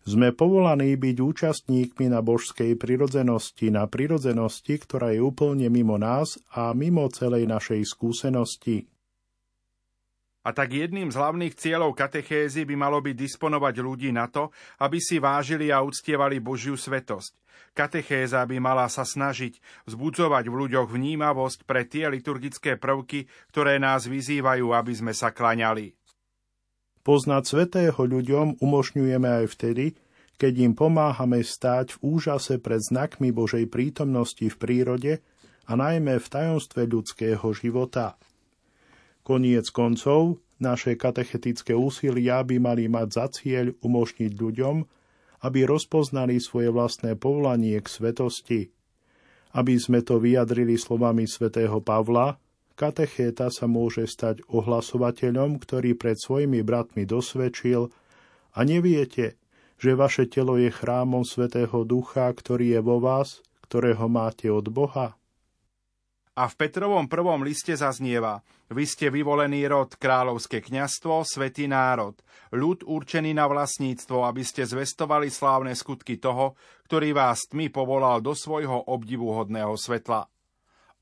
Sme 0.09 0.33
povolaní 0.33 0.97
byť 0.97 1.17
účastníkmi 1.21 2.09
na 2.09 2.25
božskej 2.25 2.73
prirodzenosti, 2.81 3.69
na 3.69 3.85
prirodzenosti, 3.85 4.81
ktorá 4.81 5.13
je 5.13 5.21
úplne 5.21 5.69
mimo 5.69 6.01
nás 6.01 6.41
a 6.57 6.73
mimo 6.73 7.05
celej 7.13 7.45
našej 7.45 7.85
skúsenosti. 7.85 8.89
A 10.41 10.57
tak 10.57 10.72
jedným 10.72 11.12
z 11.12 11.20
hlavných 11.20 11.53
cieľov 11.53 11.93
katechézy 11.93 12.64
by 12.64 12.72
malo 12.72 13.05
byť 13.05 13.12
disponovať 13.12 13.74
ľudí 13.84 14.09
na 14.09 14.24
to, 14.24 14.49
aby 14.80 14.97
si 14.97 15.20
vážili 15.20 15.68
a 15.68 15.84
uctievali 15.84 16.41
Božiu 16.41 16.80
svetosť. 16.80 17.36
Katechéza 17.76 18.43
by 18.49 18.57
mala 18.57 18.88
sa 18.88 19.05
snažiť 19.07 19.61
vzbudzovať 19.86 20.45
v 20.49 20.55
ľuďoch 20.64 20.88
vnímavosť 20.91 21.68
pre 21.68 21.84
tie 21.86 22.09
liturgické 22.09 22.80
prvky, 22.80 23.28
ktoré 23.53 23.76
nás 23.76 24.09
vyzývajú, 24.09 24.72
aby 24.74 24.93
sme 24.97 25.12
sa 25.12 25.30
klaňali. 25.30 25.95
Poznať 27.05 27.43
svetého 27.45 28.01
ľuďom 28.01 28.61
umožňujeme 28.61 29.45
aj 29.45 29.47
vtedy, 29.57 29.86
keď 30.41 30.53
im 30.64 30.72
pomáhame 30.72 31.45
stáť 31.45 32.01
v 32.01 32.16
úžase 32.16 32.57
pred 32.57 32.80
znakmi 32.80 33.28
Božej 33.28 33.68
prítomnosti 33.68 34.49
v 34.49 34.57
prírode 34.57 35.12
a 35.68 35.72
najmä 35.76 36.16
v 36.16 36.26
tajomstve 36.26 36.88
ľudského 36.88 37.45
života. 37.53 38.16
Koniec 39.31 39.70
koncov, 39.70 40.43
naše 40.59 40.99
katechetické 40.99 41.70
úsilia 41.70 42.43
by 42.43 42.59
mali 42.59 42.91
mať 42.91 43.09
za 43.14 43.26
cieľ 43.31 43.70
umožniť 43.78 44.35
ľuďom, 44.35 44.83
aby 45.47 45.70
rozpoznali 45.70 46.43
svoje 46.43 46.74
vlastné 46.74 47.14
povolanie 47.14 47.78
k 47.78 47.87
svetosti. 47.87 48.74
Aby 49.55 49.78
sme 49.78 50.03
to 50.03 50.18
vyjadrili 50.18 50.74
slovami 50.74 51.31
svätého 51.31 51.78
Pavla, 51.78 52.43
katechéta 52.74 53.55
sa 53.55 53.70
môže 53.70 54.11
stať 54.11 54.43
ohlasovateľom, 54.51 55.62
ktorý 55.62 55.95
pred 55.95 56.18
svojimi 56.18 56.66
bratmi 56.66 57.07
dosvedčil 57.07 57.87
a 58.51 58.59
neviete, 58.66 59.39
že 59.78 59.95
vaše 59.95 60.26
telo 60.26 60.59
je 60.59 60.74
chrámom 60.74 61.22
Svetého 61.22 61.87
Ducha, 61.87 62.26
ktorý 62.35 62.74
je 62.74 62.81
vo 62.83 62.99
vás, 62.99 63.47
ktorého 63.62 64.11
máte 64.11 64.51
od 64.51 64.66
Boha? 64.74 65.20
A 66.41 66.49
v 66.49 66.57
Petrovom 66.57 67.05
prvom 67.05 67.45
liste 67.45 67.76
zaznieva 67.76 68.41
Vy 68.72 68.86
ste 68.88 69.12
vyvolený 69.12 69.66
rod, 69.68 69.99
kráľovské 69.99 70.64
kňastvo, 70.64 71.26
svetý 71.26 71.66
národ, 71.66 72.16
ľud 72.55 72.86
určený 72.86 73.34
na 73.34 73.51
vlastníctvo, 73.51 74.24
aby 74.24 74.47
ste 74.47 74.62
zvestovali 74.64 75.26
slávne 75.26 75.74
skutky 75.76 76.16
toho, 76.16 76.57
ktorý 76.86 77.12
vás 77.12 77.51
tmy 77.51 77.68
povolal 77.74 78.22
do 78.22 78.32
svojho 78.32 78.88
obdivuhodného 78.88 79.74
svetla. 79.74 80.30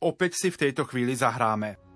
Opäť 0.00 0.32
si 0.42 0.48
v 0.48 0.60
tejto 0.64 0.88
chvíli 0.88 1.12
zahráme. 1.12 1.87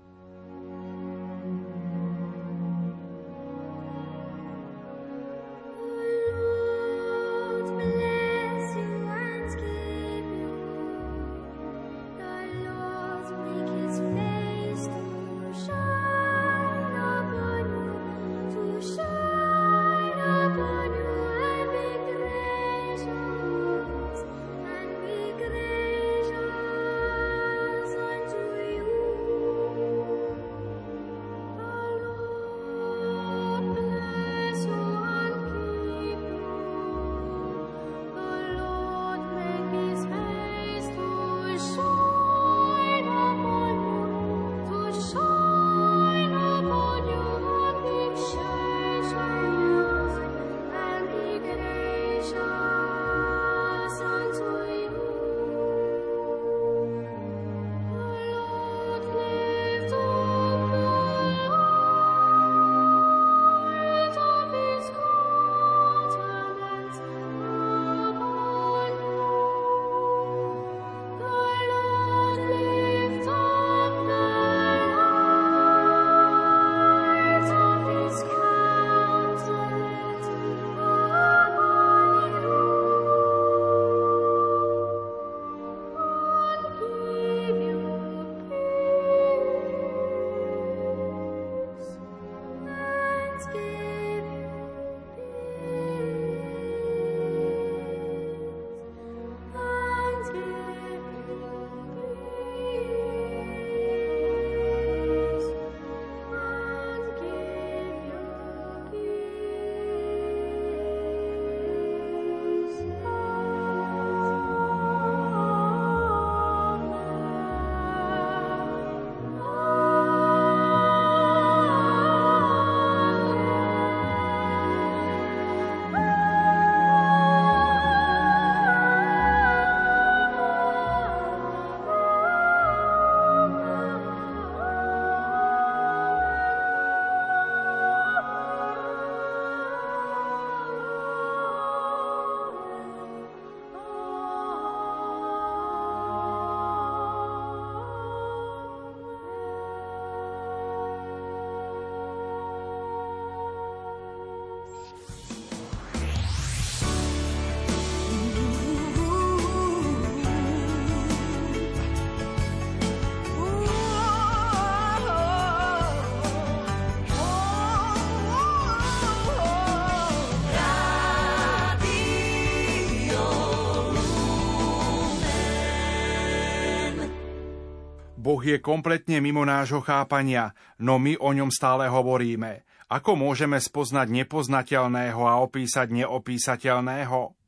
Boh 178.42 178.50
je 178.50 178.58
kompletne 178.58 179.22
mimo 179.22 179.46
nášho 179.46 179.78
chápania, 179.86 180.50
no 180.82 180.98
my 180.98 181.14
o 181.14 181.30
ňom 181.30 181.46
stále 181.54 181.86
hovoríme. 181.86 182.66
Ako 182.90 183.14
môžeme 183.14 183.54
spoznať 183.54 184.10
nepoznateľného 184.10 185.22
a 185.22 185.38
opísať 185.46 185.94
neopísateľného? 185.94 187.38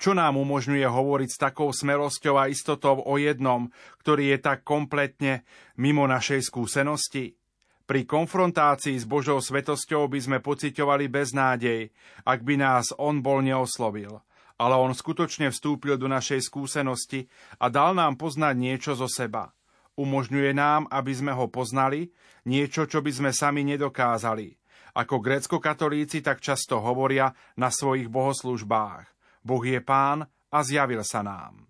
Čo 0.00 0.10
nám 0.16 0.40
umožňuje 0.40 0.88
hovoriť 0.88 1.28
s 1.28 1.36
takou 1.44 1.68
smerosťou 1.76 2.40
a 2.40 2.48
istotou 2.48 3.04
o 3.04 3.20
jednom, 3.20 3.68
ktorý 4.00 4.32
je 4.32 4.38
tak 4.40 4.64
kompletne 4.64 5.44
mimo 5.76 6.08
našej 6.08 6.40
skúsenosti? 6.48 7.36
Pri 7.84 8.08
konfrontácii 8.08 8.96
s 8.96 9.04
Božou 9.04 9.44
svetosťou 9.44 10.08
by 10.08 10.24
sme 10.24 10.38
pociťovali 10.40 11.04
beznádej, 11.12 11.92
ak 12.24 12.40
by 12.40 12.56
nás 12.56 12.96
On 12.96 13.20
bol 13.20 13.44
neoslovil. 13.44 14.24
Ale 14.56 14.72
On 14.72 14.96
skutočne 14.96 15.52
vstúpil 15.52 16.00
do 16.00 16.08
našej 16.08 16.48
skúsenosti 16.48 17.28
a 17.60 17.68
dal 17.68 17.92
nám 17.92 18.16
poznať 18.16 18.56
niečo 18.56 18.96
zo 18.96 19.04
seba. 19.04 19.52
Umožňuje 20.00 20.56
nám, 20.56 20.88
aby 20.88 21.12
sme 21.12 21.36
ho 21.36 21.52
poznali, 21.52 22.08
niečo, 22.48 22.88
čo 22.88 23.04
by 23.04 23.12
sme 23.12 23.30
sami 23.36 23.68
nedokázali. 23.68 24.56
Ako 24.96 25.20
grécko-katolíci 25.20 26.24
tak 26.24 26.40
často 26.40 26.80
hovoria 26.80 27.36
na 27.60 27.68
svojich 27.68 28.08
bohoslužbách. 28.08 29.04
Boh 29.44 29.60
je 29.60 29.76
pán 29.84 30.24
a 30.48 30.58
zjavil 30.64 31.04
sa 31.04 31.20
nám. 31.20 31.68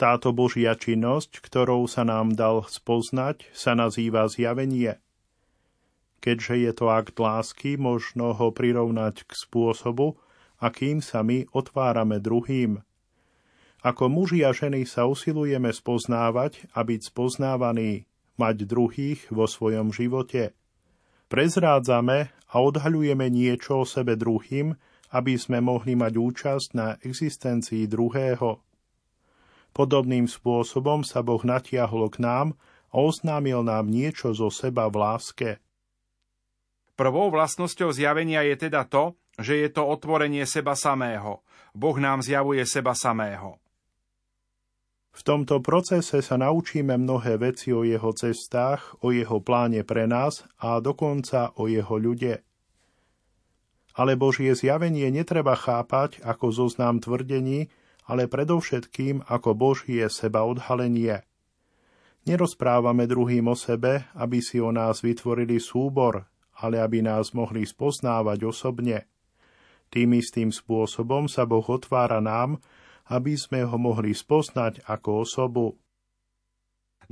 Táto 0.00 0.32
Božia 0.32 0.72
činnosť, 0.72 1.44
ktorou 1.44 1.84
sa 1.84 2.02
nám 2.02 2.32
dal 2.32 2.64
spoznať, 2.64 3.44
sa 3.52 3.76
nazýva 3.76 4.24
zjavenie. 4.32 4.96
Keďže 6.24 6.54
je 6.64 6.72
to 6.72 6.86
akt 6.88 7.20
lásky, 7.20 7.76
možno 7.76 8.32
ho 8.32 8.48
prirovnať 8.50 9.28
k 9.28 9.30
spôsobu, 9.36 10.16
akým 10.58 11.04
sa 11.04 11.20
my 11.20 11.44
otvárame 11.52 12.18
druhým. 12.24 12.80
Ako 13.82 14.06
muži 14.06 14.46
a 14.46 14.54
ženy 14.54 14.86
sa 14.86 15.10
usilujeme 15.10 15.74
spoznávať 15.74 16.70
a 16.70 16.86
byť 16.86 17.10
spoznávaní, 17.10 18.06
mať 18.38 18.62
druhých 18.62 19.26
vo 19.34 19.50
svojom 19.50 19.90
živote. 19.90 20.54
Prezrádzame 21.26 22.30
a 22.30 22.54
odhaľujeme 22.62 23.26
niečo 23.26 23.82
o 23.82 23.88
sebe 23.88 24.14
druhým, 24.14 24.78
aby 25.10 25.34
sme 25.34 25.58
mohli 25.58 25.98
mať 25.98 26.14
účasť 26.14 26.68
na 26.78 26.94
existencii 27.02 27.90
druhého. 27.90 28.62
Podobným 29.72 30.28
spôsobom 30.28 31.02
sa 31.02 31.24
Boh 31.24 31.40
natiahol 31.40 32.06
k 32.12 32.20
nám 32.22 32.54
a 32.92 33.00
oznámil 33.00 33.64
nám 33.64 33.88
niečo 33.88 34.36
zo 34.36 34.52
seba 34.52 34.86
v 34.92 34.96
láske. 35.00 35.50
Prvou 36.92 37.32
vlastnosťou 37.32 37.90
zjavenia 37.90 38.44
je 38.44 38.68
teda 38.68 38.84
to, 38.84 39.16
že 39.40 39.64
je 39.64 39.68
to 39.72 39.88
otvorenie 39.88 40.44
seba 40.44 40.76
samého. 40.76 41.40
Boh 41.72 41.96
nám 41.96 42.20
zjavuje 42.20 42.60
seba 42.68 42.92
samého. 42.92 43.61
V 45.12 45.20
tomto 45.20 45.60
procese 45.60 46.24
sa 46.24 46.36
naučíme 46.40 46.96
mnohé 46.96 47.36
veci 47.36 47.68
o 47.68 47.84
jeho 47.84 48.16
cestách, 48.16 48.96
o 49.04 49.12
jeho 49.12 49.44
pláne 49.44 49.84
pre 49.84 50.08
nás 50.08 50.48
a 50.56 50.80
dokonca 50.80 51.52
o 51.60 51.68
jeho 51.68 52.00
ľude. 52.00 52.40
Ale 53.92 54.16
Božie 54.16 54.56
zjavenie 54.56 55.12
netreba 55.12 55.52
chápať 55.52 56.24
ako 56.24 56.48
zoznam 56.48 56.96
tvrdení, 56.96 57.68
ale 58.08 58.24
predovšetkým 58.24 59.28
ako 59.28 59.52
Božie 59.52 60.08
seba 60.08 60.48
odhalenie. 60.48 61.20
Nerozprávame 62.24 63.04
druhým 63.04 63.52
o 63.52 63.56
sebe, 63.58 64.08
aby 64.16 64.40
si 64.40 64.64
o 64.64 64.72
nás 64.72 65.04
vytvorili 65.04 65.60
súbor, 65.60 66.24
ale 66.56 66.80
aby 66.80 67.04
nás 67.04 67.36
mohli 67.36 67.68
spoznávať 67.68 68.48
osobne. 68.48 69.10
Tým 69.92 70.16
istým 70.16 70.48
spôsobom 70.48 71.28
sa 71.28 71.44
Boh 71.44 71.66
otvára 71.68 72.24
nám, 72.24 72.64
aby 73.12 73.36
sme 73.36 73.68
ho 73.68 73.76
mohli 73.76 74.16
spoznať 74.16 74.88
ako 74.88 75.28
osobu. 75.28 75.66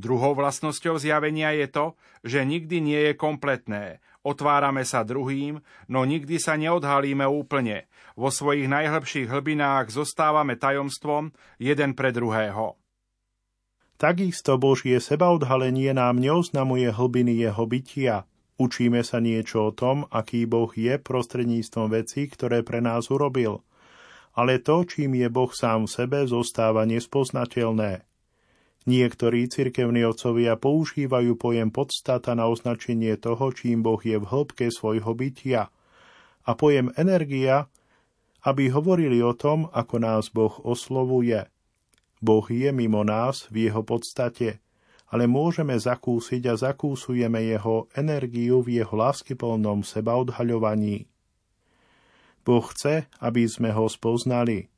Druhou 0.01 0.33
vlastnosťou 0.33 0.97
zjavenia 0.97 1.53
je 1.53 1.69
to, 1.69 1.87
že 2.25 2.41
nikdy 2.49 2.81
nie 2.81 3.01
je 3.13 3.15
kompletné. 3.21 4.01
Otvárame 4.25 4.81
sa 4.89 5.05
druhým, 5.05 5.61
no 5.93 6.01
nikdy 6.09 6.41
sa 6.41 6.57
neodhalíme 6.57 7.29
úplne. 7.29 7.85
Vo 8.17 8.33
svojich 8.33 8.65
najhlbších 8.65 9.29
hlbinách 9.29 9.93
zostávame 9.93 10.57
tajomstvom 10.57 11.37
jeden 11.61 11.93
pre 11.93 12.17
druhého. 12.17 12.81
Takisto 14.01 14.57
Božie 14.57 14.97
sebaodhalenie 14.97 15.93
nám 15.93 16.17
neoznamuje 16.17 16.89
hlbiny 16.89 17.37
jeho 17.37 17.69
bytia. 17.69 18.25
Učíme 18.57 19.05
sa 19.05 19.21
niečo 19.21 19.69
o 19.69 19.77
tom, 19.77 20.09
aký 20.09 20.49
Boh 20.49 20.73
je 20.73 20.97
prostredníctvom 20.97 21.93
vecí, 21.93 22.29
ktoré 22.29 22.65
pre 22.65 22.81
nás 22.81 23.13
urobil. 23.13 23.61
Ale 24.37 24.63
to, 24.63 24.87
čím 24.87 25.19
je 25.19 25.27
Boh 25.27 25.51
sám 25.51 25.91
v 25.91 25.95
sebe, 25.95 26.19
zostáva 26.25 26.87
nespoznateľné. 26.87 28.07
Niektorí 28.89 29.51
cirkevní 29.53 30.09
otcovia 30.09 30.57
používajú 30.57 31.37
pojem 31.37 31.69
podstata 31.69 32.33
na 32.33 32.49
označenie 32.49 33.21
toho, 33.21 33.53
čím 33.53 33.85
Boh 33.85 34.01
je 34.01 34.17
v 34.17 34.25
hĺbke 34.25 34.73
svojho 34.73 35.13
bytia 35.13 35.69
a 36.49 36.51
pojem 36.57 36.89
energia, 36.97 37.69
aby 38.41 38.73
hovorili 38.73 39.21
o 39.21 39.37
tom, 39.37 39.69
ako 39.69 39.97
nás 40.01 40.33
Boh 40.33 40.55
oslovuje. 40.65 41.45
Boh 42.25 42.47
je 42.49 42.73
mimo 42.73 43.05
nás 43.05 43.49
v 43.53 43.69
jeho 43.69 43.85
podstate, 43.85 44.65
ale 45.11 45.27
môžeme 45.27 45.75
zakúsiť 45.75 46.49
a 46.49 46.55
zakúsujeme 46.57 47.43
jeho 47.51 47.91
energiu 47.99 48.63
v 48.63 48.81
jeho 48.81 48.95
láskyplnom 48.95 49.83
seba 49.83 50.17
odhaľovaní. 50.17 51.10
Boh 52.43 52.65
chce, 52.65 53.07
aby 53.23 53.47
sme 53.47 53.73
ho 53.73 53.87
spoznali– 53.87 54.65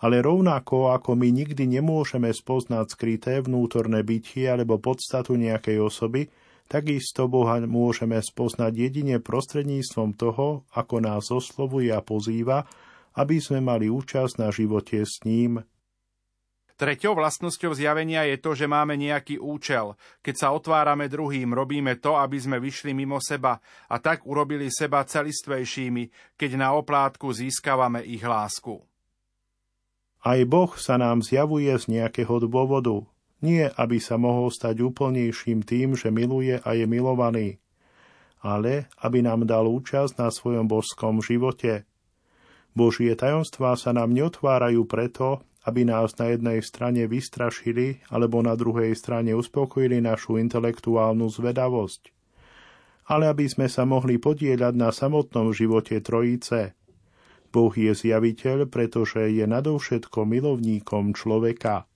ale 0.00 0.24
rovnako 0.24 0.96
ako 0.96 1.12
my 1.12 1.28
nikdy 1.28 1.68
nemôžeme 1.68 2.32
spoznať 2.32 2.86
skryté 2.96 3.44
vnútorné 3.44 4.00
bytie 4.00 4.48
alebo 4.48 4.80
podstatu 4.80 5.36
nejakej 5.36 5.76
osoby, 5.76 6.32
takisto 6.72 7.28
Boha 7.28 7.60
môžeme 7.60 8.16
spoznať 8.16 8.72
jedine 8.72 9.20
prostredníctvom 9.20 10.16
toho, 10.16 10.64
ako 10.72 10.96
nás 11.04 11.28
oslovuje 11.28 11.92
a 11.92 12.00
pozýva, 12.00 12.64
aby 13.12 13.36
sme 13.44 13.60
mali 13.60 13.92
účasť 13.92 14.40
na 14.40 14.48
živote 14.48 15.04
s 15.04 15.20
ním. 15.28 15.60
Treťou 16.80 17.12
vlastnosťou 17.12 17.76
zjavenia 17.76 18.24
je 18.24 18.40
to, 18.40 18.56
že 18.56 18.64
máme 18.64 18.96
nejaký 18.96 19.36
účel. 19.36 20.00
Keď 20.24 20.34
sa 20.40 20.48
otvárame 20.56 21.12
druhým, 21.12 21.52
robíme 21.52 22.00
to, 22.00 22.16
aby 22.16 22.40
sme 22.40 22.56
vyšli 22.56 22.96
mimo 22.96 23.20
seba 23.20 23.60
a 23.84 24.00
tak 24.00 24.24
urobili 24.24 24.72
seba 24.72 25.04
celistvejšími, 25.04 26.34
keď 26.40 26.50
na 26.56 26.72
oplátku 26.72 27.28
získavame 27.36 28.00
ich 28.08 28.24
lásku. 28.24 28.80
Aj 30.24 30.40
Boh 30.48 30.72
sa 30.80 30.96
nám 30.96 31.20
zjavuje 31.20 31.68
z 31.76 32.00
nejakého 32.00 32.48
dôvodu. 32.48 33.04
Nie, 33.44 33.68
aby 33.76 34.00
sa 34.00 34.16
mohol 34.16 34.48
stať 34.48 34.80
úplnejším 34.80 35.60
tým, 35.60 36.00
že 36.00 36.08
miluje 36.08 36.64
a 36.64 36.70
je 36.72 36.88
milovaný, 36.88 37.60
ale 38.40 38.88
aby 39.04 39.20
nám 39.20 39.44
dal 39.44 39.68
účasť 39.68 40.16
na 40.16 40.32
svojom 40.32 40.64
božskom 40.64 41.20
živote. 41.20 41.84
Božie 42.72 43.12
tajomstvá 43.12 43.76
sa 43.76 43.92
nám 43.92 44.16
neotvárajú 44.16 44.88
preto, 44.88 45.44
aby 45.68 45.84
nás 45.84 46.16
na 46.16 46.32
jednej 46.32 46.64
strane 46.64 47.04
vystrašili 47.04 48.00
alebo 48.08 48.40
na 48.40 48.56
druhej 48.56 48.96
strane 48.96 49.36
uspokojili 49.36 50.00
našu 50.00 50.40
intelektuálnu 50.40 51.28
zvedavosť, 51.28 52.12
ale 53.10 53.28
aby 53.28 53.44
sme 53.50 53.66
sa 53.66 53.84
mohli 53.84 54.16
podieľať 54.16 54.74
na 54.78 54.88
samotnom 54.94 55.52
živote 55.52 55.98
Trojice– 56.00 56.72
Boh 57.50 57.74
je 57.74 57.90
zjaviteľ, 57.90 58.70
pretože 58.70 59.26
je 59.26 59.42
nadovšetko 59.42 60.22
milovníkom 60.22 61.18
človeka. 61.18 61.89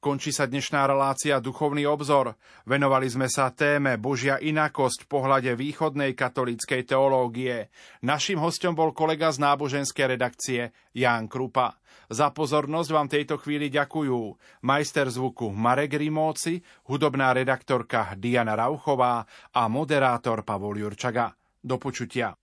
Končí 0.00 0.32
sa 0.32 0.48
dnešná 0.48 0.88
relácia 0.88 1.44
Duchovný 1.44 1.84
obzor. 1.84 2.32
Venovali 2.64 3.04
sme 3.04 3.28
sa 3.28 3.52
téme 3.52 4.00
Božia 4.00 4.40
inakosť 4.40 5.04
v 5.04 5.10
pohľade 5.12 5.52
východnej 5.52 6.16
katolíckej 6.16 6.88
teológie. 6.88 7.68
Naším 8.00 8.40
hostom 8.40 8.72
bol 8.72 8.96
kolega 8.96 9.28
z 9.28 9.44
náboženskej 9.44 10.16
redakcie 10.16 10.72
Ján 10.96 11.28
Krupa. 11.28 11.76
Za 12.08 12.32
pozornosť 12.32 12.90
vám 12.96 13.12
tejto 13.12 13.36
chvíli 13.44 13.68
ďakujú 13.68 14.40
majster 14.64 15.04
zvuku 15.12 15.52
Marek 15.52 16.00
Rimóci, 16.00 16.64
hudobná 16.88 17.36
redaktorka 17.36 18.16
Diana 18.16 18.56
Rauchová 18.56 19.28
a 19.52 19.68
moderátor 19.68 20.48
Pavol 20.48 20.80
Jurčaga. 20.80 21.28
Do 21.60 21.76
počutia. 21.76 22.39